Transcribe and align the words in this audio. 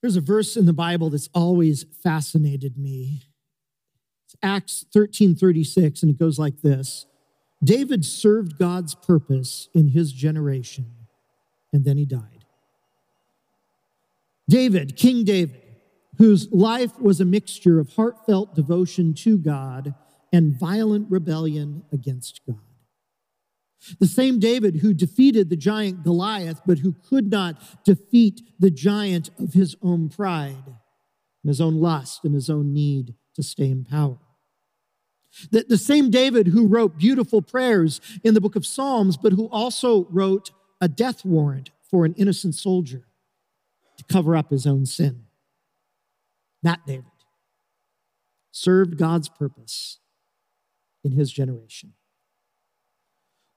There's 0.00 0.16
a 0.16 0.20
verse 0.20 0.56
in 0.56 0.66
the 0.66 0.72
Bible 0.72 1.10
that's 1.10 1.28
always 1.34 1.84
fascinated 2.02 2.78
me. 2.78 3.22
It's 4.24 4.36
Acts 4.42 4.84
13:36 4.94 6.02
and 6.02 6.10
it 6.10 6.18
goes 6.18 6.38
like 6.38 6.62
this. 6.62 7.06
David 7.62 8.04
served 8.04 8.58
God's 8.58 8.94
purpose 8.94 9.68
in 9.74 9.88
his 9.88 10.12
generation 10.12 10.86
and 11.72 11.84
then 11.84 11.98
he 11.98 12.06
died. 12.06 12.44
David, 14.48 14.96
King 14.96 15.24
David, 15.24 15.62
whose 16.18 16.50
life 16.50 16.98
was 16.98 17.20
a 17.20 17.24
mixture 17.24 17.78
of 17.78 17.94
heartfelt 17.94 18.54
devotion 18.54 19.14
to 19.14 19.38
God 19.38 19.94
and 20.32 20.58
violent 20.58 21.10
rebellion 21.10 21.84
against 21.92 22.40
God. 22.46 22.69
The 23.98 24.06
same 24.06 24.38
David 24.38 24.76
who 24.76 24.92
defeated 24.92 25.48
the 25.48 25.56
giant 25.56 26.02
Goliath, 26.04 26.60
but 26.66 26.78
who 26.78 26.94
could 27.08 27.30
not 27.30 27.84
defeat 27.84 28.42
the 28.58 28.70
giant 28.70 29.30
of 29.38 29.54
his 29.54 29.74
own 29.82 30.08
pride, 30.08 30.64
and 30.66 31.48
his 31.48 31.60
own 31.60 31.80
lust, 31.80 32.24
and 32.24 32.34
his 32.34 32.50
own 32.50 32.74
need 32.74 33.14
to 33.34 33.42
stay 33.42 33.70
in 33.70 33.84
power. 33.84 34.18
The, 35.50 35.64
the 35.68 35.78
same 35.78 36.10
David 36.10 36.48
who 36.48 36.66
wrote 36.66 36.98
beautiful 36.98 37.40
prayers 37.40 38.00
in 38.22 38.34
the 38.34 38.40
book 38.40 38.56
of 38.56 38.66
Psalms, 38.66 39.16
but 39.16 39.32
who 39.32 39.48
also 39.48 40.06
wrote 40.10 40.50
a 40.80 40.88
death 40.88 41.24
warrant 41.24 41.70
for 41.82 42.04
an 42.04 42.14
innocent 42.14 42.54
soldier 42.54 43.04
to 43.96 44.04
cover 44.04 44.36
up 44.36 44.50
his 44.50 44.66
own 44.66 44.86
sin. 44.86 45.24
That 46.62 46.80
David 46.86 47.04
served 48.50 48.98
God's 48.98 49.28
purpose 49.28 49.98
in 51.04 51.12
his 51.12 51.32
generation. 51.32 51.94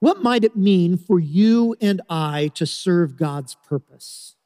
What 0.00 0.22
might 0.22 0.44
it 0.44 0.56
mean 0.56 0.96
for 0.96 1.18
you 1.18 1.76
and 1.80 2.00
I 2.08 2.50
to 2.54 2.66
serve 2.66 3.16
God's 3.16 3.54
purpose 3.54 4.36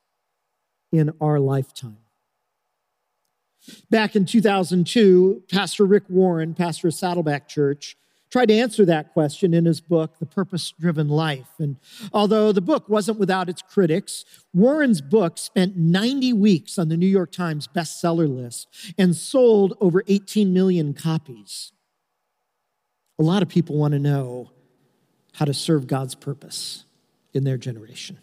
in 0.92 1.12
our 1.20 1.40
lifetime? 1.40 1.98
Back 3.90 4.16
in 4.16 4.24
2002, 4.24 5.42
Pastor 5.50 5.84
Rick 5.84 6.04
Warren, 6.08 6.54
pastor 6.54 6.88
of 6.88 6.94
Saddleback 6.94 7.48
Church, 7.48 7.96
tried 8.30 8.46
to 8.46 8.54
answer 8.54 8.84
that 8.84 9.12
question 9.12 9.54
in 9.54 9.64
his 9.64 9.80
book, 9.80 10.18
The 10.18 10.26
Purpose 10.26 10.72
Driven 10.78 11.08
Life. 11.08 11.48
And 11.58 11.76
although 12.12 12.52
the 12.52 12.60
book 12.60 12.88
wasn't 12.88 13.18
without 13.18 13.48
its 13.48 13.62
critics, 13.62 14.24
Warren's 14.52 15.00
book 15.00 15.38
spent 15.38 15.76
90 15.76 16.34
weeks 16.34 16.78
on 16.78 16.88
the 16.88 16.96
New 16.96 17.06
York 17.06 17.32
Times 17.32 17.66
bestseller 17.66 18.28
list 18.28 18.68
and 18.98 19.16
sold 19.16 19.76
over 19.80 20.02
18 20.06 20.52
million 20.52 20.94
copies. 20.94 21.72
A 23.18 23.22
lot 23.22 23.42
of 23.42 23.48
people 23.48 23.76
want 23.76 23.92
to 23.92 23.98
know 23.98 24.52
how 25.38 25.44
to 25.44 25.54
serve 25.54 25.86
God's 25.86 26.16
purpose 26.16 26.84
in 27.32 27.44
their 27.44 27.56
generation. 27.56 28.18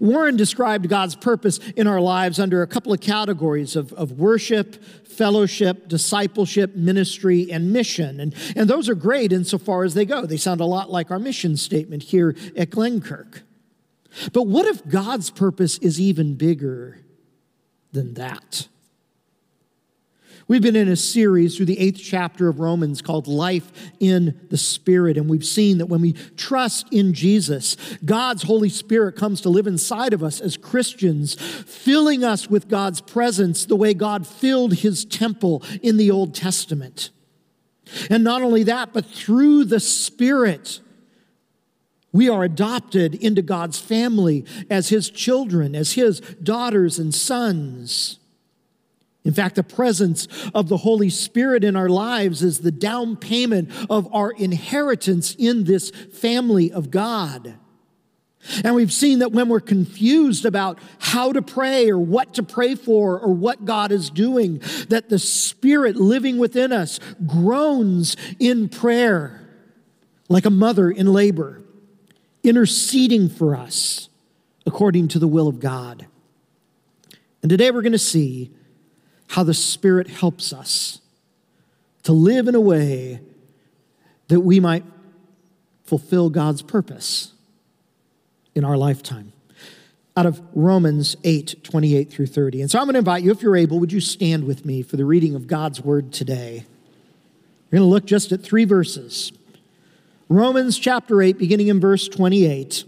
Warren 0.00 0.36
described 0.36 0.88
God's 0.88 1.14
purpose 1.14 1.58
in 1.76 1.86
our 1.86 2.00
lives 2.00 2.40
under 2.40 2.60
a 2.60 2.66
couple 2.66 2.92
of 2.92 3.00
categories 3.00 3.76
of, 3.76 3.92
of 3.92 4.10
worship, 4.12 4.84
fellowship, 5.06 5.86
discipleship, 5.86 6.74
ministry, 6.74 7.52
and 7.52 7.72
mission. 7.72 8.18
And, 8.18 8.34
and 8.56 8.68
those 8.68 8.88
are 8.88 8.96
great 8.96 9.32
insofar 9.32 9.84
as 9.84 9.94
they 9.94 10.04
go. 10.04 10.26
They 10.26 10.36
sound 10.36 10.60
a 10.60 10.64
lot 10.66 10.90
like 10.90 11.12
our 11.12 11.20
mission 11.20 11.56
statement 11.56 12.02
here 12.02 12.34
at 12.56 12.70
Glenkirk. 12.70 13.42
But 14.32 14.48
what 14.48 14.66
if 14.66 14.86
God's 14.88 15.30
purpose 15.30 15.78
is 15.78 16.00
even 16.00 16.34
bigger 16.34 16.98
than 17.92 18.14
that? 18.14 18.66
We've 20.48 20.62
been 20.62 20.76
in 20.76 20.88
a 20.88 20.96
series 20.96 21.56
through 21.56 21.66
the 21.66 21.78
eighth 21.78 22.00
chapter 22.02 22.48
of 22.48 22.58
Romans 22.58 23.00
called 23.00 23.28
Life 23.28 23.72
in 24.00 24.40
the 24.50 24.58
Spirit. 24.58 25.16
And 25.16 25.28
we've 25.28 25.44
seen 25.44 25.78
that 25.78 25.86
when 25.86 26.00
we 26.00 26.14
trust 26.36 26.86
in 26.92 27.14
Jesus, 27.14 27.76
God's 28.04 28.42
Holy 28.42 28.68
Spirit 28.68 29.16
comes 29.16 29.40
to 29.42 29.48
live 29.48 29.66
inside 29.66 30.12
of 30.12 30.22
us 30.22 30.40
as 30.40 30.56
Christians, 30.56 31.34
filling 31.34 32.24
us 32.24 32.50
with 32.50 32.68
God's 32.68 33.00
presence 33.00 33.64
the 33.64 33.76
way 33.76 33.94
God 33.94 34.26
filled 34.26 34.74
his 34.74 35.04
temple 35.04 35.62
in 35.80 35.96
the 35.96 36.10
Old 36.10 36.34
Testament. 36.34 37.10
And 38.10 38.24
not 38.24 38.42
only 38.42 38.64
that, 38.64 38.92
but 38.92 39.06
through 39.06 39.64
the 39.64 39.80
Spirit, 39.80 40.80
we 42.12 42.28
are 42.28 42.44
adopted 42.44 43.14
into 43.14 43.42
God's 43.42 43.78
family 43.78 44.44
as 44.68 44.88
his 44.88 45.08
children, 45.08 45.74
as 45.74 45.92
his 45.92 46.20
daughters 46.42 46.98
and 46.98 47.14
sons. 47.14 48.18
In 49.24 49.32
fact, 49.32 49.54
the 49.54 49.62
presence 49.62 50.26
of 50.52 50.68
the 50.68 50.78
Holy 50.78 51.08
Spirit 51.08 51.62
in 51.62 51.76
our 51.76 51.88
lives 51.88 52.42
is 52.42 52.58
the 52.58 52.72
down 52.72 53.16
payment 53.16 53.70
of 53.88 54.12
our 54.12 54.32
inheritance 54.32 55.34
in 55.36 55.64
this 55.64 55.90
family 55.90 56.72
of 56.72 56.90
God. 56.90 57.54
And 58.64 58.74
we've 58.74 58.92
seen 58.92 59.20
that 59.20 59.30
when 59.30 59.48
we're 59.48 59.60
confused 59.60 60.44
about 60.44 60.80
how 60.98 61.32
to 61.32 61.40
pray 61.40 61.88
or 61.88 61.98
what 61.98 62.34
to 62.34 62.42
pray 62.42 62.74
for 62.74 63.20
or 63.20 63.32
what 63.32 63.64
God 63.64 63.92
is 63.92 64.10
doing, 64.10 64.60
that 64.88 65.08
the 65.08 65.20
Spirit 65.20 65.94
living 65.94 66.38
within 66.38 66.72
us 66.72 66.98
groans 67.24 68.16
in 68.40 68.68
prayer 68.68 69.48
like 70.28 70.44
a 70.44 70.50
mother 70.50 70.90
in 70.90 71.12
labor, 71.12 71.62
interceding 72.42 73.28
for 73.28 73.54
us 73.54 74.08
according 74.66 75.06
to 75.08 75.20
the 75.20 75.28
will 75.28 75.46
of 75.46 75.60
God. 75.60 76.06
And 77.42 77.50
today 77.50 77.70
we're 77.70 77.82
going 77.82 77.92
to 77.92 77.98
see 77.98 78.50
how 79.32 79.42
the 79.42 79.54
Spirit 79.54 80.08
helps 80.08 80.52
us 80.52 81.00
to 82.02 82.12
live 82.12 82.48
in 82.48 82.54
a 82.54 82.60
way 82.60 83.18
that 84.28 84.40
we 84.40 84.60
might 84.60 84.84
fulfill 85.84 86.28
God's 86.28 86.60
purpose 86.60 87.32
in 88.54 88.62
our 88.62 88.76
lifetime. 88.76 89.32
Out 90.18 90.26
of 90.26 90.42
Romans 90.52 91.16
8, 91.24 91.64
28 91.64 92.10
through 92.10 92.26
30. 92.26 92.60
And 92.60 92.70
so 92.70 92.78
I'm 92.78 92.84
going 92.84 92.92
to 92.92 92.98
invite 92.98 93.22
you, 93.22 93.30
if 93.30 93.40
you're 93.40 93.56
able, 93.56 93.80
would 93.80 93.90
you 93.90 94.00
stand 94.00 94.44
with 94.44 94.66
me 94.66 94.82
for 94.82 94.98
the 94.98 95.06
reading 95.06 95.34
of 95.34 95.46
God's 95.46 95.80
word 95.80 96.12
today? 96.12 96.66
We're 97.70 97.78
going 97.78 97.88
to 97.88 97.90
look 97.90 98.04
just 98.04 98.32
at 98.32 98.42
three 98.42 98.66
verses. 98.66 99.32
Romans 100.28 100.78
chapter 100.78 101.22
8, 101.22 101.38
beginning 101.38 101.68
in 101.68 101.80
verse 101.80 102.06
28. 102.06 102.84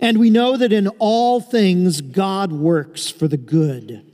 And 0.00 0.18
we 0.18 0.28
know 0.28 0.58
that 0.58 0.70
in 0.70 0.88
all 0.98 1.40
things 1.40 2.02
God 2.02 2.52
works 2.52 3.08
for 3.08 3.26
the 3.26 3.38
good 3.38 4.13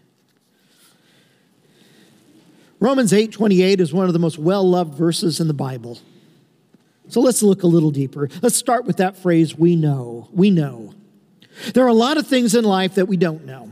Romans 2.81 3.13
8:28 3.13 3.79
is 3.79 3.93
one 3.93 4.07
of 4.07 4.13
the 4.13 4.19
most 4.19 4.39
well-loved 4.39 4.95
verses 4.95 5.39
in 5.39 5.47
the 5.47 5.53
Bible. 5.53 5.99
So 7.09 7.21
let's 7.21 7.43
look 7.43 7.61
a 7.61 7.67
little 7.67 7.91
deeper. 7.91 8.27
Let's 8.41 8.55
start 8.55 8.85
with 8.85 8.97
that 8.97 9.15
phrase 9.15 9.55
we 9.55 9.75
know. 9.75 10.27
We 10.33 10.49
know. 10.49 10.95
There 11.75 11.85
are 11.85 11.89
a 11.89 11.93
lot 11.93 12.17
of 12.17 12.25
things 12.25 12.55
in 12.55 12.63
life 12.63 12.95
that 12.95 13.05
we 13.05 13.17
don't 13.17 13.45
know. 13.45 13.69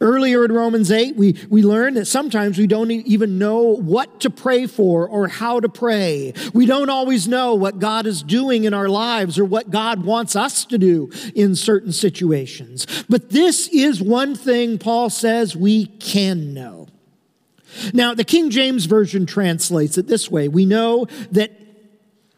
Earlier 0.00 0.44
in 0.44 0.50
Romans 0.50 0.90
8, 0.90 1.14
we, 1.14 1.36
we 1.48 1.62
learned 1.62 1.96
that 1.96 2.06
sometimes 2.06 2.58
we 2.58 2.66
don't 2.66 2.90
even 2.90 3.38
know 3.38 3.60
what 3.60 4.22
to 4.22 4.30
pray 4.30 4.66
for 4.66 5.08
or 5.08 5.28
how 5.28 5.60
to 5.60 5.68
pray. 5.68 6.32
We 6.52 6.66
don't 6.66 6.90
always 6.90 7.28
know 7.28 7.54
what 7.54 7.78
God 7.78 8.04
is 8.04 8.24
doing 8.24 8.64
in 8.64 8.74
our 8.74 8.88
lives 8.88 9.38
or 9.38 9.44
what 9.44 9.70
God 9.70 10.04
wants 10.04 10.34
us 10.34 10.64
to 10.64 10.78
do 10.78 11.10
in 11.36 11.54
certain 11.54 11.92
situations. 11.92 12.86
But 13.08 13.30
this 13.30 13.68
is 13.68 14.02
one 14.02 14.34
thing 14.34 14.78
Paul 14.78 15.10
says 15.10 15.54
we 15.54 15.86
can 15.86 16.52
know. 16.52 16.87
Now, 17.92 18.14
the 18.14 18.24
King 18.24 18.50
James 18.50 18.86
Version 18.86 19.26
translates 19.26 19.98
it 19.98 20.06
this 20.06 20.30
way 20.30 20.48
We 20.48 20.66
know 20.66 21.06
that 21.32 21.52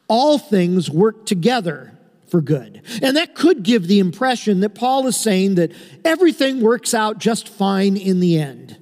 all 0.09 0.39
things 0.39 0.91
work 0.91 1.25
together 1.27 1.97
for 2.31 2.41
good. 2.41 2.83
And 3.03 3.17
that 3.17 3.35
could 3.35 3.63
give 3.63 3.87
the 3.87 3.99
impression 3.99 4.61
that 4.61 4.75
Paul 4.75 5.07
is 5.07 5.17
saying 5.17 5.57
that 5.57 5.73
everything 6.05 6.61
works 6.61 6.95
out 6.95 7.19
just 7.19 7.49
fine 7.49 7.97
in 7.97 8.21
the 8.21 8.39
end. 8.39 8.77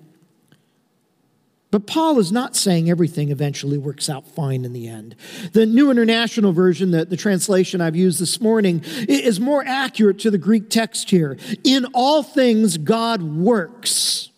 But 1.70 1.86
Paul 1.86 2.18
is 2.18 2.32
not 2.32 2.56
saying 2.56 2.88
everything 2.88 3.30
eventually 3.30 3.76
works 3.76 4.08
out 4.08 4.26
fine 4.26 4.64
in 4.64 4.72
the 4.72 4.88
end. 4.88 5.16
The 5.52 5.66
New 5.66 5.90
International 5.90 6.52
Version, 6.52 6.92
the, 6.92 7.04
the 7.04 7.16
translation 7.16 7.82
I've 7.82 7.96
used 7.96 8.20
this 8.20 8.40
morning, 8.40 8.82
is 9.06 9.38
more 9.38 9.62
accurate 9.66 10.18
to 10.20 10.30
the 10.30 10.38
Greek 10.38 10.70
text 10.70 11.10
here. 11.10 11.36
In 11.64 11.84
all 11.92 12.22
things, 12.22 12.78
God 12.78 13.22
works 13.22 14.30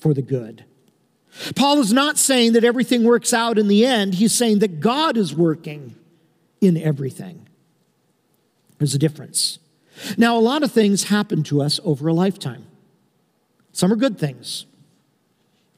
for 0.00 0.14
the 0.14 0.22
good. 0.22 0.64
Paul 1.54 1.80
is 1.80 1.92
not 1.92 2.18
saying 2.18 2.52
that 2.52 2.64
everything 2.64 3.04
works 3.04 3.32
out 3.32 3.58
in 3.58 3.68
the 3.68 3.84
end, 3.84 4.14
he's 4.14 4.32
saying 4.32 4.60
that 4.60 4.80
God 4.80 5.16
is 5.16 5.34
working 5.34 5.94
in 6.60 6.76
everything. 6.76 7.46
There's 8.78 8.94
a 8.94 8.98
difference. 8.98 9.58
Now, 10.18 10.36
a 10.36 10.40
lot 10.40 10.62
of 10.62 10.72
things 10.72 11.04
happen 11.04 11.42
to 11.44 11.62
us 11.62 11.80
over 11.84 12.08
a 12.08 12.12
lifetime. 12.12 12.66
Some 13.72 13.92
are 13.92 13.96
good 13.96 14.18
things 14.18 14.66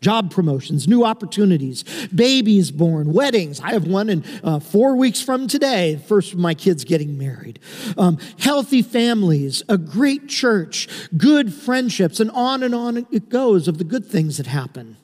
job 0.01 0.31
promotions, 0.31 0.87
new 0.87 1.05
opportunities, 1.05 1.83
babies 2.15 2.71
born, 2.71 3.13
weddings. 3.13 3.61
I 3.61 3.73
have 3.73 3.87
one 3.87 4.09
in 4.09 4.25
uh, 4.45 4.61
four 4.61 4.95
weeks 4.95 5.21
from 5.21 5.49
today, 5.49 6.01
first 6.07 6.33
of 6.33 6.39
my 6.39 6.55
kids 6.55 6.85
getting 6.85 7.19
married. 7.19 7.59
Um, 7.97 8.19
healthy 8.39 8.83
families, 8.83 9.63
a 9.69 9.77
great 9.77 10.29
church, 10.29 10.89
good 11.17 11.53
friendships, 11.53 12.21
and 12.21 12.31
on 12.31 12.63
and 12.63 12.77
on 12.77 13.09
it 13.11 13.29
goes 13.29 13.67
of 13.67 13.79
the 13.79 13.85
good 13.85 14.07
things 14.07 14.37
that 14.37 14.47
happen. 14.47 14.97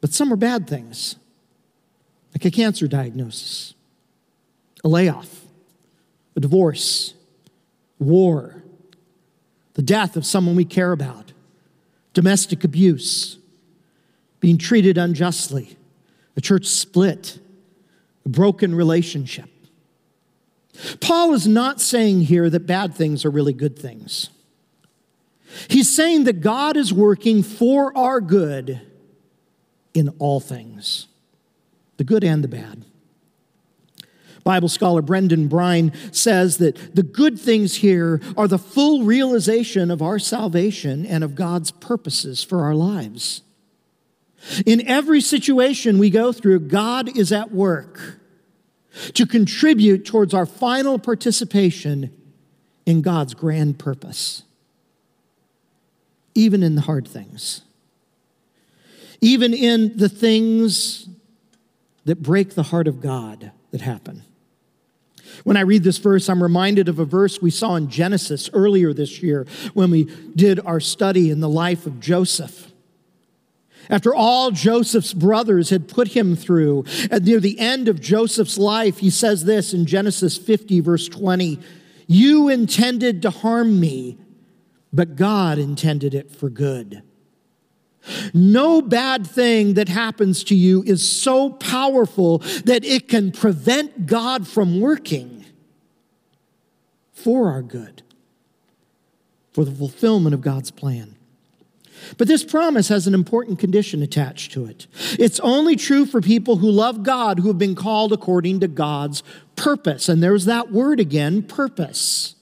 But 0.00 0.12
some 0.12 0.32
are 0.32 0.36
bad 0.36 0.68
things, 0.68 1.16
like 2.32 2.44
a 2.44 2.50
cancer 2.50 2.86
diagnosis, 2.86 3.74
a 4.84 4.88
layoff, 4.88 5.44
a 6.36 6.40
divorce, 6.40 7.14
war, 7.98 8.62
the 9.74 9.82
death 9.82 10.16
of 10.16 10.24
someone 10.24 10.56
we 10.56 10.64
care 10.64 10.92
about 10.92 11.32
domestic 12.14 12.64
abuse, 12.64 13.38
being 14.40 14.58
treated 14.58 14.98
unjustly, 14.98 15.76
a 16.36 16.40
church 16.40 16.66
split, 16.66 17.38
a 18.24 18.28
broken 18.28 18.74
relationship. 18.74 19.48
Paul 21.00 21.34
is 21.34 21.46
not 21.46 21.80
saying 21.80 22.22
here 22.22 22.48
that 22.50 22.66
bad 22.66 22.94
things 22.94 23.24
are 23.24 23.30
really 23.30 23.52
good 23.52 23.78
things. 23.78 24.30
He's 25.68 25.94
saying 25.94 26.24
that 26.24 26.40
God 26.40 26.76
is 26.76 26.92
working 26.92 27.42
for 27.42 27.96
our 27.96 28.20
good 28.20 28.80
in 29.94 30.10
all 30.18 30.40
things, 30.40 31.08
the 31.96 32.04
good 32.04 32.24
and 32.24 32.44
the 32.44 32.48
bad. 32.48 32.84
Bible 34.44 34.68
scholar 34.68 35.02
Brendan 35.02 35.48
Brine 35.48 35.92
says 36.10 36.56
that 36.56 36.94
the 36.94 37.02
good 37.02 37.38
things 37.38 37.76
here 37.76 38.20
are 38.34 38.48
the 38.48 38.58
full 38.58 39.02
realization 39.02 39.90
of 39.90 40.00
our 40.00 40.18
salvation 40.18 41.04
and 41.04 41.22
of 41.22 41.34
God's 41.34 41.70
purposes 41.70 42.42
for 42.42 42.62
our 42.62 42.74
lives. 42.74 43.42
In 44.64 44.86
every 44.86 45.20
situation 45.20 45.98
we 45.98 46.08
go 46.08 46.32
through, 46.32 46.60
God 46.60 47.14
is 47.14 47.30
at 47.30 47.52
work 47.52 48.20
to 49.14 49.26
contribute 49.26 50.06
towards 50.06 50.32
our 50.32 50.46
final 50.46 50.98
participation 50.98 52.10
in 52.86 53.02
God's 53.02 53.34
grand 53.34 53.78
purpose, 53.78 54.44
even 56.34 56.62
in 56.62 56.74
the 56.74 56.82
hard 56.82 57.06
things, 57.06 57.62
even 59.20 59.52
in 59.54 59.96
the 59.96 60.08
things 60.08 61.08
that 62.04 62.22
break 62.22 62.54
the 62.54 62.62
heart 62.64 62.88
of 62.88 63.00
God 63.00 63.52
that 63.70 63.80
happen. 63.80 64.24
When 65.44 65.56
I 65.56 65.60
read 65.60 65.84
this 65.84 65.98
verse, 65.98 66.28
I'm 66.28 66.42
reminded 66.42 66.88
of 66.88 66.98
a 66.98 67.04
verse 67.04 67.40
we 67.40 67.50
saw 67.50 67.76
in 67.76 67.90
Genesis 67.90 68.50
earlier 68.52 68.92
this 68.92 69.22
year 69.22 69.46
when 69.74 69.90
we 69.90 70.04
did 70.34 70.60
our 70.60 70.80
study 70.80 71.30
in 71.30 71.40
the 71.40 71.48
life 71.48 71.86
of 71.86 72.00
Joseph. 72.00 72.72
After 73.90 74.14
all 74.14 74.50
Joseph's 74.50 75.14
brothers 75.14 75.70
had 75.70 75.88
put 75.88 76.08
him 76.08 76.36
through, 76.36 76.84
at 77.10 77.24
near 77.24 77.40
the 77.40 77.58
end 77.58 77.88
of 77.88 78.00
Joseph's 78.00 78.58
life, 78.58 78.98
he 78.98 79.10
says 79.10 79.44
this 79.44 79.72
in 79.72 79.86
Genesis 79.86 80.36
50, 80.36 80.80
verse 80.80 81.08
20 81.08 81.58
You 82.06 82.48
intended 82.48 83.22
to 83.22 83.30
harm 83.30 83.80
me, 83.80 84.18
but 84.92 85.16
God 85.16 85.58
intended 85.58 86.14
it 86.14 86.30
for 86.30 86.50
good. 86.50 87.02
No 88.32 88.80
bad 88.82 89.26
thing 89.26 89.74
that 89.74 89.88
happens 89.88 90.44
to 90.44 90.54
you 90.54 90.82
is 90.84 91.08
so 91.08 91.50
powerful 91.50 92.38
that 92.64 92.84
it 92.84 93.08
can 93.08 93.32
prevent 93.32 94.06
God 94.06 94.46
from 94.46 94.80
working 94.80 95.44
for 97.12 97.50
our 97.50 97.62
good, 97.62 98.02
for 99.52 99.64
the 99.64 99.72
fulfillment 99.72 100.34
of 100.34 100.40
God's 100.40 100.70
plan. 100.70 101.16
But 102.16 102.28
this 102.28 102.44
promise 102.44 102.88
has 102.88 103.06
an 103.06 103.14
important 103.14 103.58
condition 103.58 104.02
attached 104.02 104.52
to 104.52 104.66
it. 104.66 104.86
It's 105.18 105.40
only 105.40 105.76
true 105.76 106.06
for 106.06 106.20
people 106.20 106.56
who 106.56 106.70
love 106.70 107.02
God, 107.02 107.40
who 107.40 107.48
have 107.48 107.58
been 107.58 107.74
called 107.74 108.12
according 108.12 108.60
to 108.60 108.68
God's 108.68 109.22
purpose. 109.56 110.08
And 110.08 110.22
there's 110.22 110.44
that 110.44 110.70
word 110.70 111.00
again 111.00 111.42
purpose. 111.42 112.36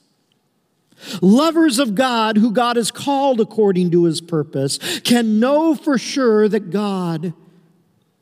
Lovers 1.21 1.79
of 1.79 1.95
God, 1.95 2.37
who 2.37 2.51
God 2.51 2.77
has 2.77 2.91
called 2.91 3.41
according 3.41 3.91
to 3.93 4.05
his 4.05 4.21
purpose, 4.21 5.01
can 5.01 5.41
know 5.41 5.75
for 5.75 5.99
sure 5.99 6.49
that 6.49 6.71
God 6.71 7.33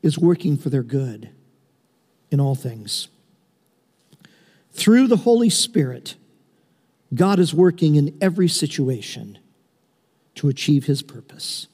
is 0.01 0.17
working 0.17 0.57
for 0.57 0.69
their 0.69 0.83
good 0.83 1.29
in 2.31 2.39
all 2.39 2.55
things. 2.55 3.07
Through 4.71 5.07
the 5.07 5.17
Holy 5.17 5.49
Spirit, 5.49 6.15
God 7.13 7.39
is 7.39 7.53
working 7.53 7.95
in 7.95 8.17
every 8.21 8.47
situation 8.47 9.37
to 10.35 10.49
achieve 10.49 10.85
his 10.85 11.01
purpose. 11.01 11.67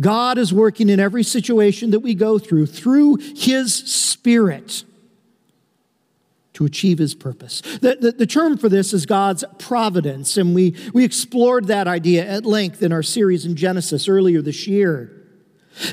God 0.00 0.38
is 0.38 0.52
working 0.52 0.88
in 0.88 0.98
every 0.98 1.22
situation 1.22 1.90
that 1.92 2.00
we 2.00 2.14
go 2.14 2.38
through 2.38 2.66
through 2.66 3.16
his 3.16 3.74
Spirit 3.74 4.84
to 6.58 6.64
achieve 6.64 6.98
his 6.98 7.14
purpose. 7.14 7.60
The, 7.60 7.96
the, 8.00 8.10
the, 8.10 8.26
term 8.26 8.58
for 8.58 8.68
this 8.68 8.92
is 8.92 9.06
God's 9.06 9.44
providence, 9.60 10.36
and 10.36 10.56
we, 10.56 10.74
we 10.92 11.04
explored 11.04 11.68
that 11.68 11.86
idea 11.86 12.26
at 12.26 12.44
length 12.44 12.82
in 12.82 12.90
our 12.90 13.04
series 13.04 13.44
in 13.46 13.54
Genesis 13.54 14.08
earlier 14.08 14.42
this 14.42 14.66
year. 14.66 15.24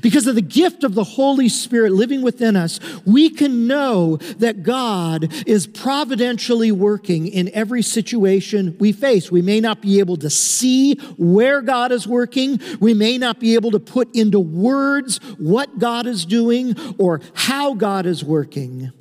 Because 0.02 0.26
of 0.26 0.34
the 0.34 0.42
gift 0.42 0.84
of 0.84 0.96
the 0.96 1.04
Holy 1.04 1.50
Spirit 1.50 1.92
living 1.92 2.24
within 2.24 2.56
us, 2.56 2.80
we 3.06 3.30
can 3.30 3.68
know 3.68 4.18
that 4.40 4.64
God 4.64 5.32
is 5.46 5.68
providentially 5.68 6.72
working 6.72 7.28
in 7.28 7.52
every 7.54 7.84
situation 7.84 8.76
we 8.80 8.92
face. 8.92 9.30
We 9.30 9.44
may 9.44 9.60
not 9.60 9.84
be 9.84 10.00
able 10.00 10.18
to 10.18 10.32
see 10.32 10.96
where 11.20 11.62
God 11.62 11.92
is 11.92 12.08
working. 12.08 12.60
We 12.80 12.96
may 12.96 13.20
not 13.20 13.40
be 13.40 13.54
able 13.54 13.70
to 13.70 13.80
put 13.80 14.16
into 14.16 14.40
words 14.40 15.20
what 15.38 15.78
God 15.78 16.08
is 16.08 16.26
doing 16.26 16.76
or 16.98 17.22
how 17.36 17.76
God 17.76 18.08
is 18.08 18.24
working. 18.24 18.92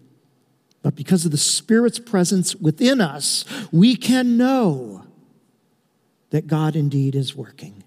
But 0.84 0.94
because 0.94 1.25
of 1.25 1.31
the 1.31 1.38
Spirit's 1.38 1.98
presence 1.98 2.54
within 2.54 3.00
us, 3.00 3.46
we 3.72 3.96
can 3.96 4.36
know 4.36 5.06
that 6.28 6.46
God 6.46 6.76
indeed 6.76 7.14
is 7.14 7.34
working 7.34 7.82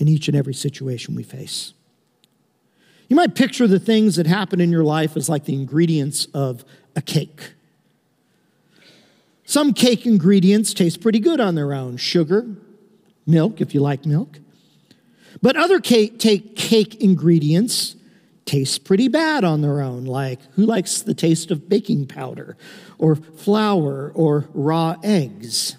in 0.00 0.08
each 0.08 0.26
and 0.26 0.36
every 0.36 0.54
situation 0.54 1.14
we 1.14 1.22
face. 1.22 1.72
You 3.08 3.14
might 3.14 3.36
picture 3.36 3.68
the 3.68 3.78
things 3.78 4.16
that 4.16 4.26
happen 4.26 4.60
in 4.60 4.72
your 4.72 4.82
life 4.82 5.16
as 5.16 5.28
like 5.28 5.44
the 5.44 5.54
ingredients 5.54 6.26
of 6.34 6.64
a 6.96 7.00
cake. 7.00 7.52
Some 9.44 9.72
cake 9.72 10.04
ingredients 10.04 10.74
taste 10.74 11.00
pretty 11.00 11.20
good 11.20 11.38
on 11.38 11.54
their 11.54 11.72
own 11.72 11.96
sugar, 11.96 12.44
milk, 13.24 13.60
if 13.60 13.72
you 13.72 13.78
like 13.78 14.04
milk. 14.04 14.40
But 15.40 15.54
other 15.54 15.78
cake, 15.78 16.18
take 16.18 16.56
cake 16.56 16.96
ingredients 16.96 17.94
taste 18.46 18.84
pretty 18.84 19.08
bad 19.08 19.44
on 19.44 19.60
their 19.60 19.80
own. 19.80 20.04
Like, 20.04 20.40
who 20.52 20.64
likes 20.64 21.02
the 21.02 21.14
taste 21.14 21.50
of 21.50 21.68
baking 21.68 22.06
powder 22.06 22.56
or 22.98 23.16
flour 23.16 24.10
or 24.14 24.48
raw 24.54 24.96
eggs? 25.02 25.76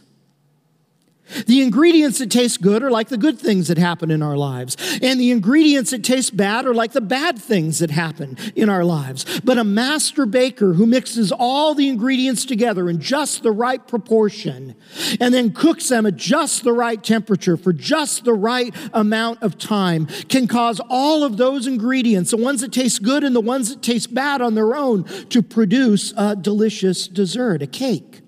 The 1.46 1.62
ingredients 1.62 2.20
that 2.20 2.32
taste 2.32 2.62
good 2.62 2.84
are 2.84 2.92
like 2.92 3.10
the 3.10 3.18
good 3.18 3.40
things 3.40 3.68
that 3.68 3.78
happen 3.78 4.12
in 4.12 4.22
our 4.22 4.38
lives. 4.38 4.78
And 5.02 5.20
the 5.20 5.32
ingredients 5.32 5.92
that 5.92 6.04
taste 6.04 6.36
bad 6.36 6.66
are 6.66 6.74
like 6.74 6.94
the 6.94 7.02
bad 7.02 7.38
things 7.40 7.80
that 7.80 7.92
happen 7.92 8.38
in 8.56 8.70
our 8.70 8.84
lives. 8.84 9.40
But 9.42 9.58
a 9.58 9.64
master 9.64 10.26
baker 10.26 10.74
who 10.74 10.86
mixes 10.86 11.32
all 11.32 11.74
the 11.74 11.90
ingredients 11.90 12.46
together 12.46 12.90
in 12.90 13.00
just 13.00 13.44
the 13.44 13.52
right 13.52 13.86
proportion 13.88 14.76
and 15.20 15.34
then 15.34 15.52
cooks 15.52 15.90
them 15.90 16.06
at 16.06 16.16
just 16.16 16.64
the 16.64 16.74
right 16.74 17.04
temperature 17.04 17.58
for 17.58 17.74
just 17.74 18.24
the 18.24 18.34
right 18.34 18.74
amount 18.94 19.42
of 19.44 19.58
time 19.58 20.06
can 20.30 20.48
cause 20.48 20.80
all 20.90 21.24
of 21.24 21.38
those 21.38 21.68
ingredients, 21.68 22.32
the 22.32 22.38
ones 22.38 22.62
that 22.62 22.72
taste 22.72 23.04
good 23.04 23.24
and 23.24 23.36
the 23.36 23.42
ones 23.42 23.70
that 23.70 23.82
taste 23.82 24.14
bad 24.14 24.42
on 24.42 24.56
their 24.56 24.76
own, 24.76 25.04
to 25.30 25.42
produce 25.42 26.14
a 26.18 26.36
delicious 26.36 27.08
dessert, 27.08 27.62
a 27.62 27.68
cake 27.68 28.22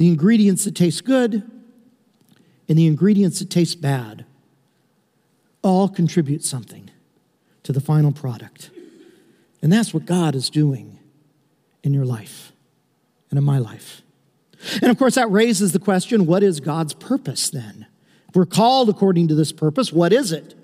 the 0.00 0.08
ingredients 0.08 0.64
that 0.64 0.74
taste 0.74 1.04
good 1.04 1.42
and 2.70 2.78
the 2.78 2.86
ingredients 2.86 3.40
that 3.40 3.50
taste 3.50 3.82
bad 3.82 4.24
all 5.60 5.90
contribute 5.90 6.42
something 6.42 6.90
to 7.62 7.70
the 7.70 7.82
final 7.82 8.10
product. 8.10 8.70
And 9.60 9.70
that's 9.70 9.92
what 9.92 10.06
God 10.06 10.34
is 10.34 10.48
doing 10.48 10.98
in 11.82 11.92
your 11.92 12.06
life 12.06 12.52
and 13.28 13.38
in 13.38 13.44
my 13.44 13.58
life. 13.58 14.00
And 14.80 14.90
of 14.90 14.96
course, 14.96 15.16
that 15.16 15.30
raises 15.30 15.72
the 15.72 15.78
question 15.78 16.24
what 16.24 16.42
is 16.42 16.60
God's 16.60 16.94
purpose 16.94 17.50
then? 17.50 17.86
If 18.30 18.34
we're 18.34 18.46
called 18.46 18.88
according 18.88 19.28
to 19.28 19.34
this 19.34 19.52
purpose, 19.52 19.92
what 19.92 20.14
is 20.14 20.32
it? 20.32 20.54